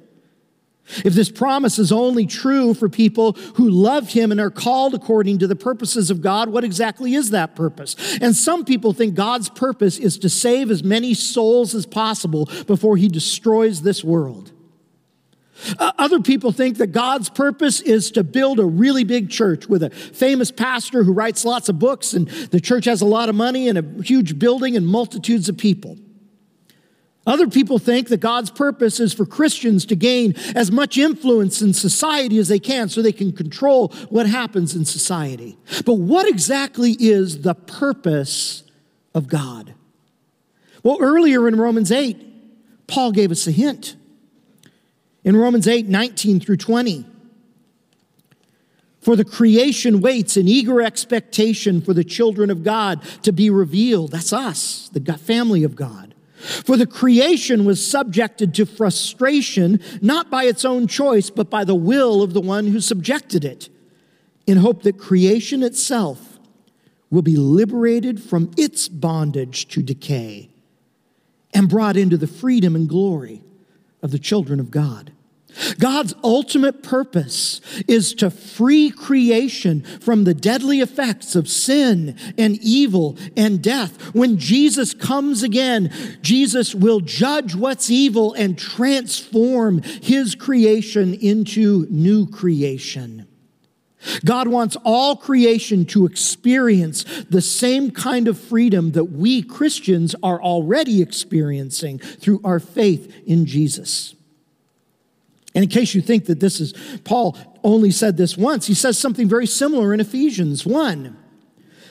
If 1.05 1.15
this 1.15 1.31
promise 1.31 1.79
is 1.79 1.91
only 1.91 2.27
true 2.27 2.73
for 2.73 2.89
people 2.89 3.33
who 3.55 3.69
love 3.69 4.11
Him 4.11 4.31
and 4.31 4.41
are 4.41 4.51
called 4.51 4.95
according 4.95 5.39
to 5.39 5.47
the 5.47 5.57
purposes 5.57 6.11
of 6.11 6.23
God, 6.23 6.49
what 6.49 6.65
exactly 6.65 7.15
is 7.15 7.31
that 7.31 7.57
purpose? 7.57 7.97
And 8.21 8.37
some 8.37 8.65
people 8.65 8.93
think 8.93 9.15
God's 9.15 9.49
purpose 9.49 9.99
is 9.99 10.19
to 10.19 10.29
save 10.29 10.71
as 10.71 10.85
many 10.85 11.15
souls 11.15 11.75
as 11.75 11.87
possible 11.87 12.49
before 12.67 12.97
He 12.97 13.09
destroys 13.09 13.83
this 13.83 14.05
world. 14.05 14.53
Uh, 15.79 15.93
other 15.99 16.21
people 16.21 16.53
think 16.53 16.77
that 16.77 16.89
God's 16.89 17.31
purpose 17.31 17.81
is 17.81 18.11
to 18.13 18.23
build 18.23 18.61
a 18.61 18.65
really 18.65 19.05
big 19.05 19.31
church 19.31 19.67
with 19.67 19.83
a 19.83 19.91
famous 19.91 20.51
pastor 20.51 21.03
who 21.03 21.13
writes 21.13 21.45
lots 21.45 21.69
of 21.69 21.79
books, 21.79 22.13
and 22.13 22.29
the 22.29 22.61
church 22.61 22.85
has 22.85 23.01
a 23.01 23.07
lot 23.07 23.29
of 23.29 23.35
money 23.35 23.69
and 23.69 23.79
a 23.79 24.03
huge 24.03 24.39
building 24.39 24.77
and 24.77 24.87
multitudes 24.87 25.49
of 25.49 25.57
people. 25.57 25.97
Other 27.27 27.49
people 27.49 27.81
think 27.81 28.09
that 28.09 28.19
God's 28.19 28.53
purpose 28.53 29.01
is 29.01 29.13
for 29.13 29.27
Christians 29.27 29.85
to 29.87 29.97
gain 29.97 30.35
as 30.55 30.71
much 30.71 30.97
influence 30.97 31.61
in 31.61 31.75
society 31.75 32.39
as 32.39 32.47
they 32.47 32.61
can 32.61 32.89
so 32.89 33.03
they 33.03 33.13
can 33.13 33.33
control 33.33 33.89
what 34.11 34.27
happens 34.27 34.77
in 34.77 34.85
society. 34.85 35.59
But 35.85 35.95
what 35.95 36.29
exactly 36.29 36.97
is 37.01 37.43
the 37.43 37.55
purpose 37.55 38.63
of 39.13 39.27
God? 39.27 39.75
Well, 40.85 40.99
earlier 41.01 41.49
in 41.49 41.57
Romans 41.57 41.91
8, 41.91 42.87
Paul 42.87 43.11
gave 43.11 43.33
us 43.33 43.49
a 43.49 43.51
hint. 43.51 43.97
In 45.25 45.37
Romans 45.37 45.67
8, 45.67 45.89
19 45.89 46.39
through 46.39 46.59
20, 46.59 47.05
for 49.01 49.17
the 49.17 49.25
creation 49.25 50.01
waits 50.01 50.37
in 50.37 50.47
eager 50.47 50.81
expectation 50.81 51.81
for 51.81 51.93
the 51.93 52.03
children 52.05 52.51
of 52.51 52.63
God 52.63 53.03
to 53.23 53.33
be 53.33 53.51
revealed. 53.51 54.13
That's 54.13 54.33
us, 54.33 54.89
the 54.93 55.01
family 55.15 55.65
of 55.65 55.75
God. 55.75 56.16
For 56.47 56.77
the 56.77 56.87
creation 56.87 57.65
was 57.65 57.85
subjected 57.85 58.55
to 58.55 58.67
frustration, 58.67 59.81
not 60.01 60.31
by 60.31 60.45
its 60.45 60.65
own 60.65 60.87
choice, 60.87 61.31
but 61.31 61.51
by 61.51 61.65
the 61.65 61.75
will 61.75 62.23
of 62.23 62.35
the 62.35 62.41
one 62.41 62.69
who 62.69 62.81
subjected 62.81 63.45
it, 63.45 63.69
in 64.47 64.59
hope 64.59 64.83
that 64.83 64.99
creation 64.99 65.63
itself 65.63 66.39
will 67.11 67.23
be 67.23 67.37
liberated 67.37 68.23
from 68.23 68.51
its 68.57 68.89
bondage 68.89 69.67
to 69.69 69.83
decay 69.83 70.51
and 71.55 71.69
brought 71.69 71.97
into 71.97 72.17
the 72.17 72.27
freedom 72.27 72.77
and 72.77 72.89
glory 72.89 73.43
of 74.03 74.11
the 74.11 74.19
children 74.19 74.61
of 74.61 74.71
God. 74.71 75.13
God's 75.79 76.15
ultimate 76.23 76.83
purpose 76.83 77.61
is 77.89 78.15
to 78.15 78.31
free 78.31 78.91
creation 78.91 79.83
from 80.01 80.25
the 80.25 80.35
deadly 80.35 80.81
effects 80.81 81.35
of 81.35 81.49
sin 81.49 82.17
and 82.37 82.59
evil 82.61 83.17
and 83.37 83.63
death. 83.63 84.15
When 84.15 84.39
Jesus 84.39 84.95
comes 84.95 85.43
again, 85.43 85.93
Jesus 86.23 86.75
will 86.75 87.01
judge 87.01 87.55
what's 87.55 87.91
evil 87.91 88.35
and 88.35 88.59
transform 88.59 89.83
his 89.83 90.35
creation 90.35 91.15
into 91.15 91.87
new 91.91 92.27
creation. 92.27 93.27
God 94.25 94.49
wants 94.49 94.77
all 94.85 95.17
creation 95.17 95.85
to 95.87 96.07
experience 96.07 97.05
the 97.29 97.41
same 97.41 97.91
kind 97.91 98.29
of 98.29 98.39
freedom 98.39 98.93
that 98.93 99.07
we 99.07 99.43
Christians 99.43 100.15
are 100.23 100.41
already 100.41 101.03
experiencing 101.03 101.99
through 101.99 102.41
our 102.45 102.61
faith 102.61 103.13
in 103.27 103.47
Jesus. 103.47 104.16
And 105.57 105.63
in 105.63 105.71
case 105.71 105.95
you 105.95 106.03
think 106.03 106.27
that 106.27 106.39
this 106.39 106.61
is, 106.61 106.75
Paul 107.05 107.35
only 107.65 107.91
said 107.91 108.19
this 108.19 108.37
once, 108.37 108.67
he 108.67 108.75
says 108.75 108.99
something 108.99 109.27
very 109.27 109.47
similar 109.47 109.95
in 109.95 110.01
Ephesians 110.01 110.67
1. 110.67 111.17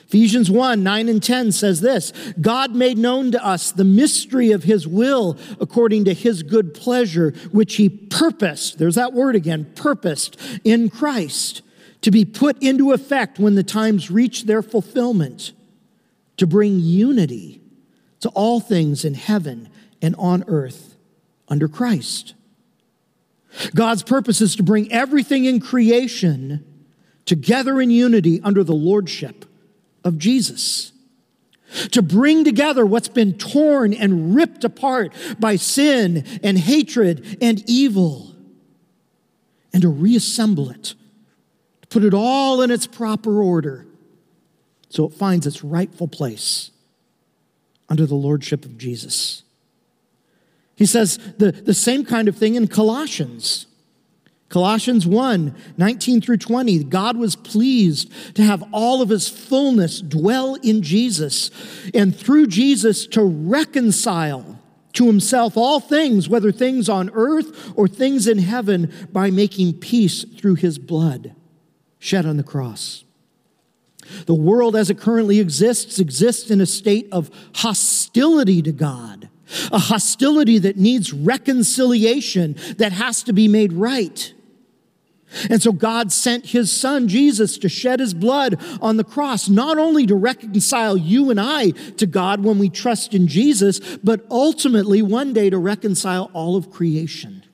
Ephesians 0.06 0.48
1 0.48 0.84
9 0.84 1.08
and 1.08 1.20
10 1.20 1.50
says 1.50 1.80
this 1.80 2.12
God 2.40 2.76
made 2.76 2.96
known 2.96 3.32
to 3.32 3.44
us 3.44 3.72
the 3.72 3.82
mystery 3.82 4.52
of 4.52 4.62
his 4.62 4.86
will 4.86 5.36
according 5.60 6.04
to 6.04 6.14
his 6.14 6.44
good 6.44 6.74
pleasure, 6.74 7.32
which 7.50 7.74
he 7.74 7.88
purposed, 7.88 8.78
there's 8.78 8.94
that 8.94 9.12
word 9.12 9.34
again, 9.34 9.72
purposed 9.74 10.38
in 10.62 10.88
Christ, 10.88 11.62
to 12.02 12.12
be 12.12 12.24
put 12.24 12.62
into 12.62 12.92
effect 12.92 13.40
when 13.40 13.56
the 13.56 13.64
times 13.64 14.12
reach 14.12 14.44
their 14.44 14.62
fulfillment, 14.62 15.50
to 16.36 16.46
bring 16.46 16.78
unity 16.78 17.60
to 18.20 18.28
all 18.28 18.60
things 18.60 19.04
in 19.04 19.14
heaven 19.14 19.68
and 20.00 20.14
on 20.20 20.44
earth 20.46 20.94
under 21.48 21.66
Christ. 21.66 22.34
God's 23.74 24.02
purpose 24.02 24.40
is 24.40 24.56
to 24.56 24.62
bring 24.62 24.92
everything 24.92 25.44
in 25.44 25.60
creation 25.60 26.64
together 27.24 27.80
in 27.80 27.90
unity 27.90 28.40
under 28.42 28.62
the 28.62 28.74
lordship 28.74 29.44
of 30.04 30.18
Jesus. 30.18 30.92
To 31.90 32.00
bring 32.00 32.44
together 32.44 32.86
what's 32.86 33.08
been 33.08 33.36
torn 33.36 33.92
and 33.92 34.34
ripped 34.34 34.62
apart 34.62 35.12
by 35.38 35.56
sin 35.56 36.24
and 36.42 36.56
hatred 36.56 37.38
and 37.42 37.62
evil, 37.68 38.32
and 39.72 39.82
to 39.82 39.88
reassemble 39.88 40.70
it, 40.70 40.94
to 41.82 41.88
put 41.88 42.04
it 42.04 42.14
all 42.14 42.62
in 42.62 42.70
its 42.70 42.86
proper 42.86 43.42
order 43.42 43.86
so 44.88 45.04
it 45.04 45.12
finds 45.12 45.46
its 45.46 45.64
rightful 45.64 46.08
place 46.08 46.70
under 47.88 48.06
the 48.06 48.14
lordship 48.14 48.64
of 48.64 48.78
Jesus. 48.78 49.42
He 50.76 50.86
says 50.86 51.18
the, 51.38 51.52
the 51.52 51.74
same 51.74 52.04
kind 52.04 52.28
of 52.28 52.36
thing 52.36 52.54
in 52.54 52.68
Colossians. 52.68 53.66
Colossians 54.48 55.06
1 55.06 55.54
19 55.76 56.20
through 56.20 56.36
20. 56.36 56.84
God 56.84 57.16
was 57.16 57.34
pleased 57.34 58.10
to 58.36 58.42
have 58.42 58.62
all 58.72 59.02
of 59.02 59.08
his 59.08 59.28
fullness 59.28 60.00
dwell 60.00 60.54
in 60.56 60.82
Jesus, 60.82 61.50
and 61.92 62.14
through 62.14 62.46
Jesus 62.46 63.06
to 63.08 63.24
reconcile 63.24 64.60
to 64.92 65.06
himself 65.06 65.56
all 65.56 65.80
things, 65.80 66.28
whether 66.28 66.52
things 66.52 66.88
on 66.88 67.10
earth 67.12 67.72
or 67.76 67.88
things 67.88 68.26
in 68.26 68.38
heaven, 68.38 68.92
by 69.12 69.30
making 69.30 69.74
peace 69.74 70.24
through 70.24 70.54
his 70.54 70.78
blood 70.78 71.34
shed 71.98 72.24
on 72.24 72.36
the 72.36 72.42
cross. 72.42 73.04
The 74.26 74.34
world 74.34 74.76
as 74.76 74.88
it 74.88 74.98
currently 74.98 75.40
exists 75.40 75.98
exists 75.98 76.50
in 76.50 76.60
a 76.60 76.66
state 76.66 77.08
of 77.10 77.30
hostility 77.56 78.62
to 78.62 78.70
God 78.70 79.28
a 79.72 79.78
hostility 79.78 80.58
that 80.58 80.76
needs 80.76 81.12
reconciliation, 81.12 82.56
that 82.78 82.92
has 82.92 83.22
to 83.24 83.32
be 83.32 83.48
made 83.48 83.72
right. 83.72 84.32
And 85.50 85.60
so 85.60 85.72
God 85.72 86.12
sent 86.12 86.46
his 86.46 86.72
son 86.72 87.08
Jesus 87.08 87.58
to 87.58 87.68
shed 87.68 88.00
his 88.00 88.14
blood 88.14 88.60
on 88.80 88.96
the 88.96 89.04
cross, 89.04 89.48
not 89.48 89.76
only 89.76 90.06
to 90.06 90.14
reconcile 90.14 90.96
you 90.96 91.30
and 91.30 91.40
I 91.40 91.70
to 91.70 92.06
God 92.06 92.44
when 92.44 92.58
we 92.58 92.70
trust 92.70 93.12
in 93.12 93.26
Jesus, 93.26 93.80
but 93.98 94.24
ultimately 94.30 95.02
one 95.02 95.32
day 95.32 95.50
to 95.50 95.58
reconcile 95.58 96.30
all 96.32 96.56
of 96.56 96.70
creation. 96.70 97.44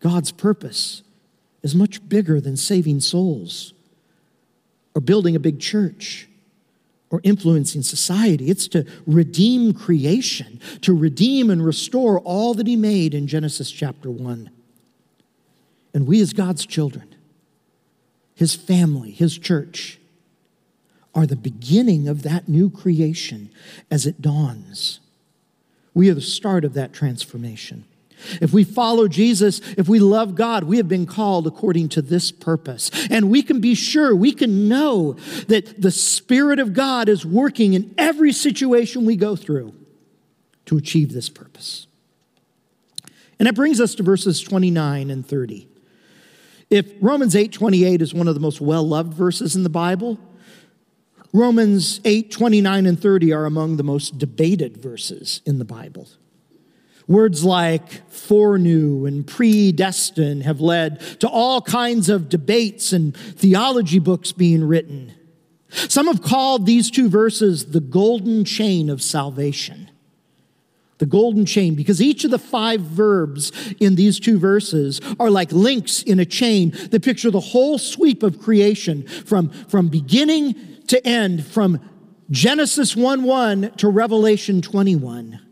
God's 0.00 0.32
purpose 0.32 1.02
is 1.62 1.74
much 1.74 2.06
bigger 2.08 2.40
than 2.40 2.56
saving 2.56 3.00
souls 3.00 3.72
or 4.94 5.00
building 5.00 5.36
a 5.36 5.40
big 5.40 5.60
church 5.60 6.28
or 7.12 7.20
influencing 7.22 7.82
society. 7.82 8.50
It's 8.50 8.66
to 8.68 8.84
redeem 9.06 9.74
creation, 9.74 10.58
to 10.80 10.96
redeem 10.96 11.50
and 11.50 11.64
restore 11.64 12.18
all 12.20 12.54
that 12.54 12.66
He 12.66 12.74
made 12.74 13.14
in 13.14 13.28
Genesis 13.28 13.70
chapter 13.70 14.10
1. 14.10 14.50
And 15.94 16.06
we, 16.06 16.20
as 16.22 16.32
God's 16.32 16.64
children, 16.66 17.14
His 18.34 18.54
family, 18.54 19.10
His 19.10 19.38
church, 19.38 20.00
are 21.14 21.26
the 21.26 21.36
beginning 21.36 22.08
of 22.08 22.22
that 22.22 22.48
new 22.48 22.70
creation 22.70 23.50
as 23.90 24.06
it 24.06 24.22
dawns. 24.22 25.00
We 25.92 26.08
are 26.08 26.14
the 26.14 26.22
start 26.22 26.64
of 26.64 26.72
that 26.72 26.94
transformation. 26.94 27.84
If 28.40 28.52
we 28.52 28.64
follow 28.64 29.08
Jesus, 29.08 29.60
if 29.76 29.88
we 29.88 29.98
love 29.98 30.34
God, 30.34 30.64
we 30.64 30.76
have 30.76 30.88
been 30.88 31.06
called 31.06 31.46
according 31.46 31.88
to 31.90 32.02
this 32.02 32.30
purpose. 32.32 32.90
And 33.10 33.30
we 33.30 33.42
can 33.42 33.60
be 33.60 33.74
sure, 33.74 34.14
we 34.14 34.32
can 34.32 34.68
know 34.68 35.14
that 35.48 35.80
the 35.80 35.90
Spirit 35.90 36.58
of 36.58 36.72
God 36.72 37.08
is 37.08 37.24
working 37.24 37.74
in 37.74 37.94
every 37.98 38.32
situation 38.32 39.04
we 39.04 39.16
go 39.16 39.36
through 39.36 39.74
to 40.66 40.76
achieve 40.76 41.12
this 41.12 41.28
purpose. 41.28 41.86
And 43.38 43.46
that 43.46 43.54
brings 43.54 43.80
us 43.80 43.94
to 43.96 44.02
verses 44.02 44.40
29 44.40 45.10
and 45.10 45.26
30. 45.26 45.68
If 46.70 46.92
Romans 47.00 47.36
8 47.36 47.52
28 47.52 48.00
is 48.00 48.14
one 48.14 48.28
of 48.28 48.34
the 48.34 48.40
most 48.40 48.60
well 48.60 48.86
loved 48.86 49.12
verses 49.12 49.54
in 49.56 49.62
the 49.62 49.68
Bible, 49.68 50.18
Romans 51.32 52.00
8 52.04 52.30
29 52.30 52.86
and 52.86 53.00
30 53.00 53.32
are 53.32 53.44
among 53.44 53.76
the 53.76 53.82
most 53.82 54.18
debated 54.18 54.76
verses 54.76 55.42
in 55.44 55.58
the 55.58 55.64
Bible. 55.64 56.08
Words 57.12 57.44
like 57.44 58.08
foreknew 58.10 59.04
and 59.04 59.26
predestined 59.26 60.44
have 60.44 60.62
led 60.62 60.98
to 61.20 61.28
all 61.28 61.60
kinds 61.60 62.08
of 62.08 62.30
debates 62.30 62.94
and 62.94 63.14
theology 63.14 63.98
books 63.98 64.32
being 64.32 64.64
written. 64.64 65.12
Some 65.68 66.06
have 66.06 66.22
called 66.22 66.64
these 66.64 66.90
two 66.90 67.10
verses 67.10 67.72
the 67.72 67.80
golden 67.80 68.46
chain 68.46 68.88
of 68.88 69.02
salvation. 69.02 69.90
The 70.96 71.04
golden 71.04 71.44
chain, 71.44 71.74
because 71.74 72.00
each 72.00 72.24
of 72.24 72.30
the 72.30 72.38
five 72.38 72.80
verbs 72.80 73.52
in 73.78 73.94
these 73.96 74.18
two 74.18 74.38
verses 74.38 74.98
are 75.20 75.28
like 75.28 75.52
links 75.52 76.02
in 76.02 76.18
a 76.18 76.24
chain 76.24 76.70
that 76.92 77.04
picture 77.04 77.30
the 77.30 77.40
whole 77.40 77.76
sweep 77.76 78.22
of 78.22 78.40
creation 78.40 79.06
from, 79.06 79.50
from 79.50 79.88
beginning 79.88 80.54
to 80.86 81.06
end, 81.06 81.44
from 81.44 81.78
Genesis 82.30 82.96
1 82.96 83.24
1 83.24 83.72
to 83.76 83.88
Revelation 83.90 84.62
21. 84.62 85.51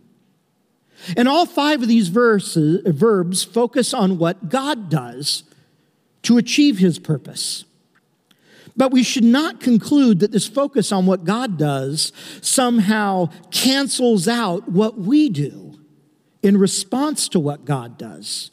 And 1.17 1.29
all 1.29 1.47
five 1.47 1.83
of 1.83 1.89
these 1.89 2.09
verses, 2.09 2.83
verbs 2.87 3.43
focus 3.43 3.95
on 3.95 4.19
what 4.19 4.49
God 4.49 4.89
does 4.89 5.45
to 6.23 6.39
achieve 6.39 6.79
his 6.79 6.99
purpose. 6.99 7.65
But 8.77 8.93
we 8.93 9.03
should 9.03 9.25
not 9.25 9.61
conclude 9.61 10.21
that 10.21 10.33
this 10.33 10.49
focus 10.49 10.93
on 10.93 11.07
what 11.07 11.25
God 11.25 11.59
does 11.59 12.13
somehow 12.41 13.31
cancels 13.51 14.29
out 14.29 14.71
what 14.71 14.99
we 14.99 15.29
do 15.29 15.79
in 16.43 16.57
response 16.57 17.29
to 17.31 17.41
what 17.41 17.65
God 17.65 17.99
does. 17.99 18.51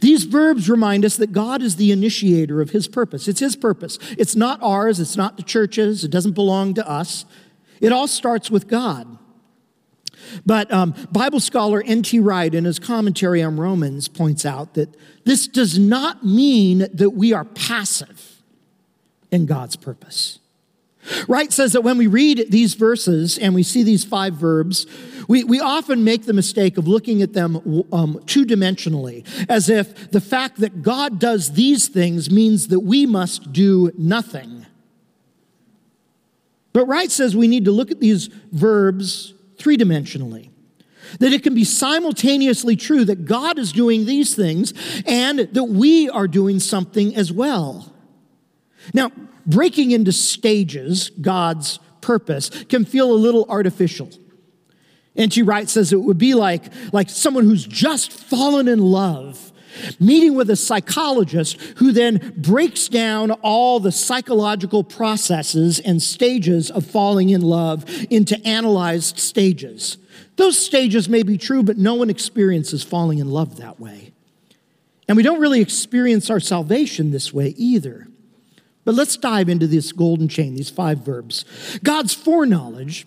These 0.00 0.24
verbs 0.24 0.70
remind 0.70 1.04
us 1.04 1.16
that 1.16 1.32
God 1.32 1.60
is 1.60 1.76
the 1.76 1.92
initiator 1.92 2.62
of 2.62 2.70
his 2.70 2.88
purpose. 2.88 3.28
It's 3.28 3.40
his 3.40 3.56
purpose. 3.56 3.98
It's 4.16 4.34
not 4.34 4.62
ours, 4.62 5.00
it's 5.00 5.16
not 5.16 5.36
the 5.36 5.42
church's, 5.42 6.04
it 6.04 6.10
doesn't 6.10 6.32
belong 6.32 6.74
to 6.74 6.88
us. 6.88 7.26
It 7.80 7.92
all 7.92 8.06
starts 8.06 8.50
with 8.50 8.68
God. 8.68 9.18
But 10.44 10.72
um, 10.72 10.94
Bible 11.12 11.40
scholar 11.40 11.82
N.T. 11.84 12.20
Wright, 12.20 12.54
in 12.54 12.64
his 12.64 12.78
commentary 12.78 13.42
on 13.42 13.56
Romans, 13.56 14.08
points 14.08 14.44
out 14.44 14.74
that 14.74 14.94
this 15.24 15.46
does 15.46 15.78
not 15.78 16.24
mean 16.24 16.86
that 16.92 17.10
we 17.10 17.32
are 17.32 17.44
passive 17.44 18.42
in 19.30 19.46
God's 19.46 19.76
purpose. 19.76 20.38
Wright 21.28 21.52
says 21.52 21.72
that 21.72 21.82
when 21.82 21.98
we 21.98 22.06
read 22.06 22.46
these 22.50 22.74
verses 22.74 23.36
and 23.36 23.54
we 23.54 23.62
see 23.62 23.82
these 23.82 24.04
five 24.04 24.34
verbs, 24.34 24.86
we, 25.28 25.44
we 25.44 25.60
often 25.60 26.04
make 26.04 26.24
the 26.24 26.32
mistake 26.32 26.78
of 26.78 26.88
looking 26.88 27.20
at 27.22 27.32
them 27.32 27.84
um, 27.92 28.22
two 28.26 28.46
dimensionally, 28.46 29.26
as 29.48 29.68
if 29.68 30.10
the 30.10 30.20
fact 30.20 30.60
that 30.60 30.82
God 30.82 31.18
does 31.18 31.52
these 31.52 31.88
things 31.88 32.30
means 32.30 32.68
that 32.68 32.80
we 32.80 33.06
must 33.06 33.52
do 33.52 33.90
nothing. 33.98 34.66
But 36.72 36.86
Wright 36.86 37.10
says 37.10 37.36
we 37.36 37.48
need 37.48 37.66
to 37.66 37.70
look 37.70 37.90
at 37.90 38.00
these 38.00 38.28
verbs 38.50 39.33
three 39.64 39.78
dimensionally. 39.78 40.50
That 41.20 41.32
it 41.32 41.42
can 41.42 41.54
be 41.54 41.64
simultaneously 41.64 42.76
true 42.76 43.04
that 43.06 43.24
God 43.24 43.58
is 43.58 43.72
doing 43.72 44.04
these 44.04 44.34
things 44.34 44.74
and 45.06 45.40
that 45.40 45.64
we 45.64 46.08
are 46.10 46.28
doing 46.28 46.60
something 46.60 47.16
as 47.16 47.32
well. 47.32 47.92
Now, 48.92 49.10
breaking 49.46 49.92
into 49.92 50.12
stages, 50.12 51.10
God's 51.10 51.78
purpose, 52.02 52.50
can 52.64 52.84
feel 52.84 53.10
a 53.10 53.14
little 53.16 53.46
artificial. 53.48 54.10
N.T. 55.16 55.42
Wright 55.42 55.68
says 55.68 55.92
it 55.92 56.00
would 56.00 56.18
be 56.18 56.34
like, 56.34 56.64
like 56.92 57.08
someone 57.08 57.44
who's 57.44 57.66
just 57.66 58.12
fallen 58.12 58.68
in 58.68 58.80
love, 58.80 59.52
meeting 59.98 60.34
with 60.34 60.50
a 60.50 60.56
psychologist 60.56 61.60
who 61.76 61.92
then 61.92 62.34
breaks 62.36 62.88
down 62.88 63.30
all 63.30 63.80
the 63.80 63.92
psychological 63.92 64.84
processes 64.84 65.80
and 65.80 66.02
stages 66.02 66.70
of 66.70 66.86
falling 66.86 67.30
in 67.30 67.42
love 67.42 67.84
into 68.10 68.40
analyzed 68.46 69.18
stages. 69.18 69.98
Those 70.36 70.58
stages 70.58 71.08
may 71.08 71.22
be 71.22 71.38
true, 71.38 71.62
but 71.62 71.78
no 71.78 71.94
one 71.94 72.10
experiences 72.10 72.82
falling 72.82 73.18
in 73.18 73.30
love 73.30 73.56
that 73.56 73.78
way. 73.78 74.12
And 75.06 75.16
we 75.16 75.22
don't 75.22 75.40
really 75.40 75.60
experience 75.60 76.30
our 76.30 76.40
salvation 76.40 77.10
this 77.10 77.32
way 77.32 77.48
either. 77.56 78.08
But 78.84 78.94
let's 78.94 79.16
dive 79.16 79.48
into 79.48 79.66
this 79.66 79.92
golden 79.92 80.28
chain, 80.28 80.54
these 80.54 80.70
five 80.70 80.98
verbs. 80.98 81.44
God's 81.82 82.14
foreknowledge 82.14 83.06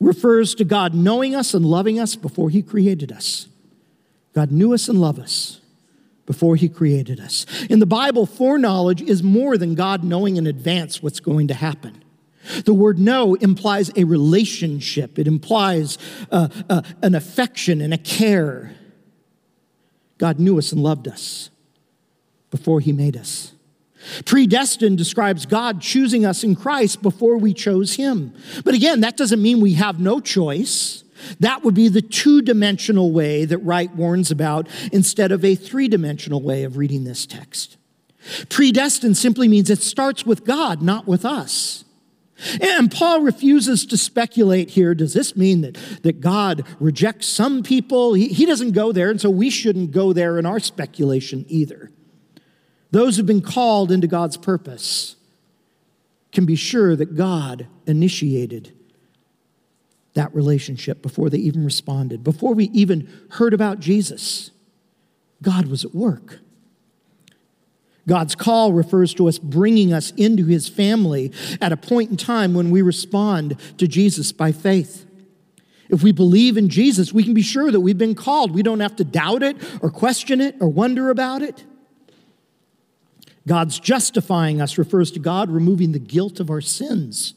refers 0.00 0.54
to 0.54 0.64
God 0.64 0.94
knowing 0.94 1.34
us 1.34 1.54
and 1.54 1.64
loving 1.64 1.98
us 1.98 2.16
before 2.16 2.50
He 2.50 2.62
created 2.62 3.12
us. 3.12 3.48
God 4.34 4.50
knew 4.50 4.74
us 4.74 4.88
and 4.88 5.00
loved 5.00 5.20
us 5.20 5.60
before 6.26 6.56
He 6.56 6.68
created 6.68 7.20
us. 7.20 7.46
In 7.70 7.78
the 7.78 7.86
Bible, 7.86 8.26
foreknowledge 8.26 9.00
is 9.00 9.22
more 9.22 9.56
than 9.56 9.74
God 9.74 10.04
knowing 10.04 10.36
in 10.36 10.46
advance 10.46 11.02
what's 11.02 11.20
going 11.20 11.48
to 11.48 11.54
happen. 11.54 12.02
The 12.64 12.74
word 12.74 12.98
know 12.98 13.34
implies 13.34 13.90
a 13.96 14.04
relationship, 14.04 15.18
it 15.18 15.26
implies 15.26 15.98
uh, 16.30 16.48
uh, 16.68 16.82
an 17.02 17.14
affection 17.14 17.80
and 17.80 17.94
a 17.94 17.98
care. 17.98 18.74
God 20.18 20.38
knew 20.38 20.58
us 20.58 20.72
and 20.72 20.82
loved 20.82 21.08
us 21.08 21.50
before 22.50 22.80
He 22.80 22.92
made 22.92 23.16
us. 23.16 23.52
Predestined 24.24 24.98
describes 24.98 25.46
God 25.46 25.80
choosing 25.80 26.24
us 26.24 26.44
in 26.44 26.54
Christ 26.54 27.02
before 27.02 27.38
we 27.38 27.52
chose 27.52 27.96
Him. 27.96 28.34
But 28.64 28.74
again, 28.74 29.00
that 29.00 29.16
doesn't 29.16 29.42
mean 29.42 29.60
we 29.60 29.74
have 29.74 29.98
no 29.98 30.20
choice. 30.20 31.02
That 31.40 31.64
would 31.64 31.74
be 31.74 31.88
the 31.88 32.02
two 32.02 32.42
dimensional 32.42 33.12
way 33.12 33.44
that 33.44 33.58
Wright 33.58 33.94
warns 33.94 34.30
about 34.30 34.68
instead 34.92 35.32
of 35.32 35.44
a 35.44 35.54
three 35.54 35.88
dimensional 35.88 36.42
way 36.42 36.64
of 36.64 36.76
reading 36.76 37.04
this 37.04 37.26
text. 37.26 37.76
Predestined 38.48 39.16
simply 39.16 39.48
means 39.48 39.70
it 39.70 39.82
starts 39.82 40.26
with 40.26 40.44
God, 40.44 40.82
not 40.82 41.06
with 41.06 41.24
us. 41.24 41.84
And 42.60 42.90
Paul 42.90 43.22
refuses 43.22 43.86
to 43.86 43.96
speculate 43.96 44.70
here. 44.70 44.94
Does 44.94 45.14
this 45.14 45.36
mean 45.36 45.62
that, 45.62 45.74
that 46.02 46.20
God 46.20 46.66
rejects 46.78 47.26
some 47.26 47.62
people? 47.62 48.12
He, 48.12 48.28
he 48.28 48.44
doesn't 48.44 48.72
go 48.72 48.92
there, 48.92 49.10
and 49.10 49.20
so 49.20 49.30
we 49.30 49.48
shouldn't 49.48 49.90
go 49.90 50.12
there 50.12 50.38
in 50.38 50.44
our 50.44 50.60
speculation 50.60 51.46
either. 51.48 51.90
Those 52.90 53.16
who've 53.16 53.26
been 53.26 53.42
called 53.42 53.90
into 53.90 54.06
God's 54.06 54.36
purpose 54.36 55.16
can 56.32 56.44
be 56.44 56.56
sure 56.56 56.94
that 56.96 57.16
God 57.16 57.66
initiated 57.86 58.75
that 60.16 60.34
relationship 60.34 61.02
before 61.02 61.30
they 61.30 61.38
even 61.38 61.64
responded, 61.64 62.24
before 62.24 62.54
we 62.54 62.64
even 62.70 63.08
heard 63.32 63.54
about 63.54 63.78
Jesus. 63.78 64.50
God 65.42 65.68
was 65.68 65.84
at 65.84 65.94
work. 65.94 66.40
God's 68.08 68.34
call 68.34 68.72
refers 68.72 69.14
to 69.14 69.28
us 69.28 69.38
bringing 69.38 69.92
us 69.92 70.12
into 70.12 70.46
his 70.46 70.68
family 70.68 71.32
at 71.60 71.72
a 71.72 71.76
point 71.76 72.10
in 72.10 72.16
time 72.16 72.54
when 72.54 72.70
we 72.70 72.80
respond 72.82 73.56
to 73.78 73.86
Jesus 73.86 74.32
by 74.32 74.52
faith. 74.52 75.04
If 75.88 76.02
we 76.02 76.12
believe 76.12 76.56
in 76.56 76.68
Jesus, 76.68 77.12
we 77.12 77.22
can 77.22 77.34
be 77.34 77.42
sure 77.42 77.70
that 77.70 77.80
we've 77.80 77.98
been 77.98 78.14
called. 78.14 78.52
We 78.52 78.62
don't 78.62 78.80
have 78.80 78.96
to 78.96 79.04
doubt 79.04 79.42
it 79.42 79.56
or 79.82 79.90
question 79.90 80.40
it 80.40 80.56
or 80.60 80.68
wonder 80.68 81.10
about 81.10 81.42
it. 81.42 81.64
God's 83.46 83.78
justifying 83.78 84.60
us 84.60 84.78
refers 84.78 85.10
to 85.12 85.20
God 85.20 85.50
removing 85.50 85.92
the 85.92 86.00
guilt 86.00 86.40
of 86.40 86.50
our 86.50 86.60
sins. 86.60 87.34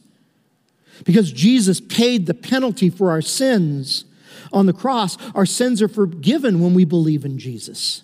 Because 1.06 1.32
Jesus 1.32 1.80
paid 1.80 2.26
the 2.26 2.34
penalty 2.34 2.90
for 2.90 3.10
our 3.12 3.22
sins 3.22 4.06
on 4.52 4.66
the 4.66 4.74
cross, 4.74 5.18
our 5.34 5.46
sins 5.46 5.82
are 5.82 5.88
forgiven 5.88 6.62
when 6.62 6.74
we 6.74 6.86
believe 6.86 7.26
in 7.26 7.38
Jesus. 7.38 8.04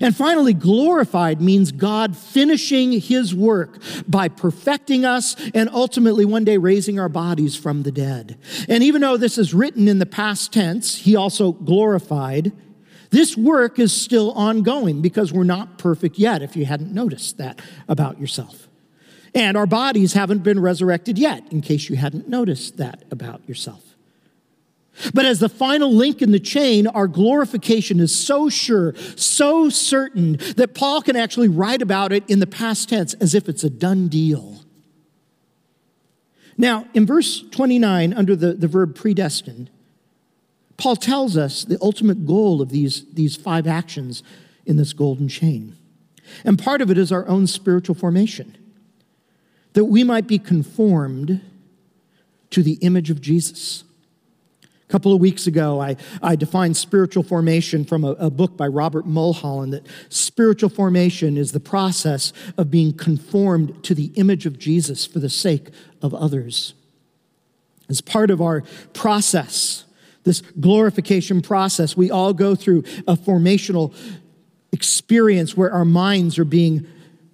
And 0.00 0.16
finally, 0.16 0.54
glorified 0.54 1.40
means 1.40 1.70
God 1.70 2.16
finishing 2.16 2.92
his 2.92 3.32
work 3.32 3.78
by 4.08 4.26
perfecting 4.28 5.04
us 5.04 5.36
and 5.54 5.68
ultimately 5.70 6.24
one 6.24 6.44
day 6.44 6.56
raising 6.56 6.98
our 6.98 7.08
bodies 7.08 7.54
from 7.54 7.84
the 7.84 7.92
dead. 7.92 8.38
And 8.68 8.82
even 8.82 9.02
though 9.02 9.16
this 9.16 9.38
is 9.38 9.54
written 9.54 9.86
in 9.86 10.00
the 10.00 10.06
past 10.06 10.52
tense, 10.52 10.96
he 10.96 11.14
also 11.14 11.52
glorified. 11.52 12.50
This 13.10 13.36
work 13.36 13.78
is 13.78 13.92
still 13.92 14.32
ongoing 14.32 15.00
because 15.00 15.32
we're 15.32 15.44
not 15.44 15.78
perfect 15.78 16.18
yet, 16.18 16.42
if 16.42 16.56
you 16.56 16.64
hadn't 16.64 16.92
noticed 16.92 17.38
that 17.38 17.60
about 17.88 18.20
yourself. 18.20 18.67
And 19.34 19.56
our 19.56 19.66
bodies 19.66 20.14
haven't 20.14 20.42
been 20.42 20.60
resurrected 20.60 21.18
yet, 21.18 21.44
in 21.50 21.60
case 21.60 21.88
you 21.88 21.96
hadn't 21.96 22.28
noticed 22.28 22.76
that 22.78 23.04
about 23.10 23.46
yourself. 23.48 23.82
But 25.14 25.26
as 25.26 25.38
the 25.38 25.48
final 25.48 25.92
link 25.92 26.22
in 26.22 26.32
the 26.32 26.40
chain, 26.40 26.86
our 26.86 27.06
glorification 27.06 28.00
is 28.00 28.14
so 28.14 28.48
sure, 28.48 28.94
so 29.16 29.68
certain, 29.68 30.38
that 30.56 30.74
Paul 30.74 31.02
can 31.02 31.14
actually 31.14 31.48
write 31.48 31.82
about 31.82 32.12
it 32.12 32.28
in 32.28 32.40
the 32.40 32.46
past 32.46 32.88
tense 32.88 33.14
as 33.14 33.34
if 33.34 33.48
it's 33.48 33.62
a 33.62 33.70
done 33.70 34.08
deal. 34.08 34.64
Now, 36.56 36.86
in 36.94 37.06
verse 37.06 37.44
29, 37.50 38.12
under 38.12 38.34
the, 38.34 38.54
the 38.54 38.66
verb 38.66 38.96
predestined, 38.96 39.70
Paul 40.76 40.96
tells 40.96 41.36
us 41.36 41.64
the 41.64 41.78
ultimate 41.80 42.26
goal 42.26 42.60
of 42.60 42.70
these, 42.70 43.04
these 43.12 43.36
five 43.36 43.66
actions 43.66 44.22
in 44.66 44.76
this 44.76 44.92
golden 44.92 45.28
chain. 45.28 45.76
And 46.44 46.58
part 46.58 46.82
of 46.82 46.90
it 46.90 46.98
is 46.98 47.12
our 47.12 47.26
own 47.28 47.46
spiritual 47.46 47.94
formation, 47.94 48.56
that 49.78 49.84
we 49.84 50.02
might 50.02 50.26
be 50.26 50.40
conformed 50.40 51.40
to 52.50 52.64
the 52.64 52.72
image 52.80 53.10
of 53.10 53.20
Jesus. 53.20 53.84
A 54.64 54.90
couple 54.90 55.14
of 55.14 55.20
weeks 55.20 55.46
ago, 55.46 55.80
I, 55.80 55.94
I 56.20 56.34
defined 56.34 56.76
spiritual 56.76 57.22
formation 57.22 57.84
from 57.84 58.02
a, 58.02 58.10
a 58.14 58.28
book 58.28 58.56
by 58.56 58.66
Robert 58.66 59.06
Mulholland 59.06 59.72
that 59.72 59.86
spiritual 60.08 60.68
formation 60.68 61.36
is 61.36 61.52
the 61.52 61.60
process 61.60 62.32
of 62.56 62.72
being 62.72 62.92
conformed 62.92 63.84
to 63.84 63.94
the 63.94 64.06
image 64.16 64.46
of 64.46 64.58
Jesus 64.58 65.06
for 65.06 65.20
the 65.20 65.30
sake 65.30 65.68
of 66.02 66.12
others. 66.12 66.74
As 67.88 68.00
part 68.00 68.32
of 68.32 68.42
our 68.42 68.64
process, 68.94 69.84
this 70.24 70.40
glorification 70.58 71.40
process, 71.40 71.96
we 71.96 72.10
all 72.10 72.32
go 72.32 72.56
through 72.56 72.82
a 73.06 73.14
formational 73.14 73.94
experience 74.72 75.56
where 75.56 75.72
our 75.72 75.84
minds 75.84 76.36
are 76.36 76.44
being 76.44 76.84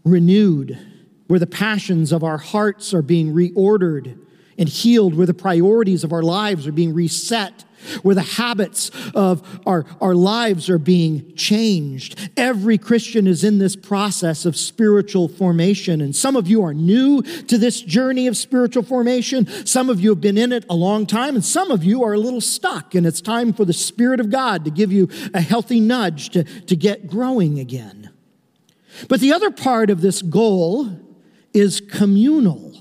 renewed, 0.05 0.79
where 1.27 1.39
the 1.39 1.47
passions 1.47 2.13
of 2.13 2.23
our 2.23 2.39
hearts 2.39 2.93
are 2.93 3.03
being 3.03 3.33
reordered 3.33 4.19
and 4.59 4.69
healed, 4.69 5.15
where 5.15 5.27
the 5.27 5.35
priorities 5.35 6.05
of 6.05 6.13
our 6.13 6.23
lives 6.23 6.67
are 6.67 6.73
being 6.73 6.95
reset 6.95 7.65
where 8.03 8.15
the 8.15 8.23
habits 8.23 8.91
of 9.15 9.61
our, 9.67 9.85
our 10.01 10.15
lives 10.15 10.71
are 10.71 10.79
being 10.79 11.35
changed. 11.37 12.31
Every 12.37 12.79
Christian 12.79 13.27
is 13.27 13.45
in 13.45 13.59
this 13.59 13.77
process 13.77 14.45
of 14.45 14.57
spiritual 14.57 15.29
formation. 15.29 16.01
And 16.01 16.15
some 16.15 16.37
of 16.37 16.49
you 16.49 16.65
are 16.65 16.75
new 16.75 17.23
to 17.23 17.59
this 17.59 17.81
journey 17.81 18.27
of 18.27 18.37
spiritual 18.37 18.83
formation. 18.83 19.47
Some 19.67 19.91
of 19.91 20.01
you 20.01 20.11
have 20.11 20.21
been 20.21 20.39
in 20.39 20.53
it 20.53 20.65
a 20.69 20.75
long 20.75 21.07
time, 21.07 21.35
and 21.35 21.45
some 21.45 21.71
of 21.71 21.85
you 21.85 22.03
are 22.05 22.15
a 22.15 22.19
little 22.19 22.41
stuck. 22.41 22.95
And 22.95 23.07
it's 23.07 23.21
time 23.21 23.53
for 23.53 23.65
the 23.65 23.73
Spirit 23.73 24.21
of 24.21 24.31
God 24.31 24.65
to 24.65 24.71
give 24.71 24.93
you 24.93 25.09
a 25.33 25.41
healthy 25.41 25.81
nudge 25.81 26.31
to, 26.31 26.45
to 26.45 26.77
get 26.77 27.07
growing 27.07 27.59
again. 27.59 28.11
But 29.09 29.21
the 29.21 29.33
other 29.33 29.51
part 29.51 29.91
of 29.91 30.01
this 30.01 30.23
goal 30.23 31.01
is 31.55 31.81
communal 31.81 32.75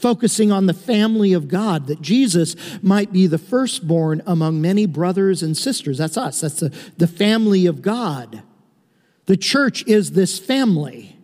focusing 0.00 0.50
on 0.50 0.66
the 0.66 0.74
family 0.74 1.32
of 1.32 1.48
God, 1.48 1.86
that 1.86 2.00
Jesus 2.00 2.56
might 2.82 3.12
be 3.12 3.26
the 3.26 3.38
firstborn 3.38 4.22
among 4.26 4.60
many 4.60 4.86
brothers 4.86 5.42
and 5.42 5.56
sisters. 5.56 5.98
That's 5.98 6.16
us, 6.16 6.40
that's 6.40 6.60
the, 6.60 6.74
the 6.96 7.06
family 7.06 7.66
of 7.66 7.82
God. 7.82 8.42
The 9.26 9.36
church 9.36 9.86
is 9.86 10.12
this 10.12 10.38
family 10.38 11.16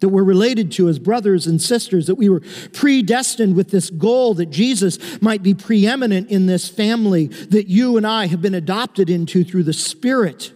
that 0.00 0.10
we're 0.10 0.22
related 0.22 0.70
to 0.70 0.88
as 0.88 0.98
brothers 0.98 1.46
and 1.46 1.62
sisters, 1.62 2.06
that 2.08 2.16
we 2.16 2.28
were 2.28 2.42
predestined 2.74 3.56
with 3.56 3.70
this 3.70 3.88
goal 3.88 4.34
that 4.34 4.50
Jesus 4.50 4.98
might 5.22 5.42
be 5.42 5.54
preeminent 5.54 6.30
in 6.30 6.44
this 6.44 6.68
family 6.68 7.28
that 7.28 7.68
you 7.68 7.96
and 7.96 8.06
I 8.06 8.26
have 8.26 8.42
been 8.42 8.54
adopted 8.54 9.08
into 9.08 9.44
through 9.44 9.62
the 9.62 9.72
Spirit. 9.72 10.52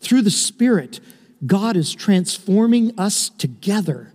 Through 0.00 0.22
the 0.22 0.30
Spirit, 0.30 1.00
God 1.46 1.76
is 1.76 1.94
transforming 1.94 2.98
us 2.98 3.28
together 3.28 4.12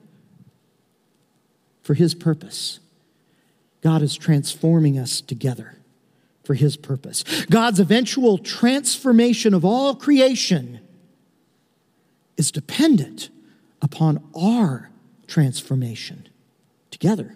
for 1.81 1.93
His 1.93 2.13
purpose. 2.13 2.79
God 3.81 4.01
is 4.01 4.15
transforming 4.15 4.97
us 4.97 5.21
together 5.21 5.77
for 6.43 6.53
His 6.53 6.77
purpose. 6.77 7.23
God's 7.49 7.79
eventual 7.79 8.38
transformation 8.38 9.53
of 9.53 9.63
all 9.63 9.95
creation 9.95 10.79
is 12.38 12.51
dependent 12.51 13.29
upon 13.81 14.23
our 14.36 14.89
transformation 15.27 16.27
together. 16.91 17.36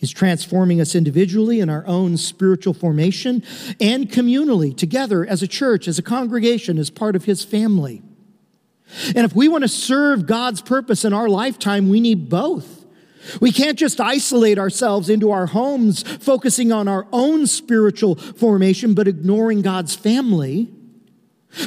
He's 0.00 0.10
transforming 0.10 0.80
us 0.80 0.94
individually 0.94 1.60
in 1.60 1.68
our 1.68 1.86
own 1.86 2.16
spiritual 2.16 2.72
formation 2.72 3.42
and 3.78 4.10
communally, 4.10 4.74
together 4.74 5.26
as 5.26 5.42
a 5.42 5.46
church, 5.46 5.86
as 5.86 5.98
a 5.98 6.02
congregation, 6.02 6.78
as 6.78 6.88
part 6.88 7.14
of 7.14 7.26
His 7.26 7.44
family. 7.44 8.00
And 9.08 9.26
if 9.26 9.36
we 9.36 9.46
want 9.46 9.60
to 9.62 9.68
serve 9.68 10.26
God's 10.26 10.62
purpose 10.62 11.04
in 11.04 11.12
our 11.12 11.28
lifetime, 11.28 11.90
we 11.90 12.00
need 12.00 12.30
both. 12.30 12.86
We 13.42 13.52
can't 13.52 13.78
just 13.78 14.00
isolate 14.00 14.58
ourselves 14.58 15.10
into 15.10 15.32
our 15.32 15.44
homes, 15.44 16.02
focusing 16.02 16.72
on 16.72 16.88
our 16.88 17.06
own 17.12 17.46
spiritual 17.46 18.14
formation, 18.16 18.94
but 18.94 19.06
ignoring 19.06 19.60
God's 19.60 19.94
family. 19.94 20.70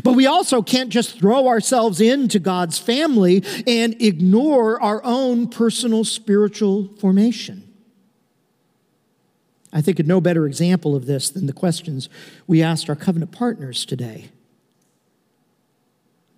But 0.04 0.14
we 0.14 0.26
also 0.26 0.64
can't 0.64 0.90
just 0.90 1.20
throw 1.20 1.48
ourselves 1.48 2.02
into 2.02 2.40
God's 2.40 2.80
family 2.80 3.44
and 3.68 4.02
ignore 4.02 4.82
our 4.82 5.04
own 5.04 5.50
personal 5.50 6.04
spiritual 6.04 6.96
formation. 6.98 7.70
I 9.74 9.82
think 9.82 10.00
of 10.00 10.06
no 10.06 10.22
better 10.22 10.46
example 10.46 10.96
of 10.96 11.08
this 11.08 11.32
than 11.32 11.48
the 11.48 11.54
questions 11.54 12.08
we 12.46 12.62
asked 12.62 12.90
our 12.90 12.96
covenant 12.96 13.32
partners 13.32 13.86
today. 13.86 14.30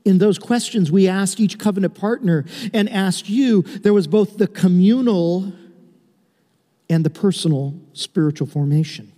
In 0.06 0.20
those 0.20 0.40
questions 0.40 0.92
we 0.92 1.08
asked 1.08 1.40
each 1.40 1.60
covenant 1.60 1.96
partner 1.96 2.46
and 2.74 2.88
asked 2.90 3.28
you, 3.28 3.64
there 3.64 3.94
was 3.94 4.08
both 4.08 4.38
the 4.38 4.48
communal 4.48 5.52
and 6.90 7.04
the 7.04 7.10
personal 7.10 7.76
spiritual 7.94 8.48
formation. 8.48 9.12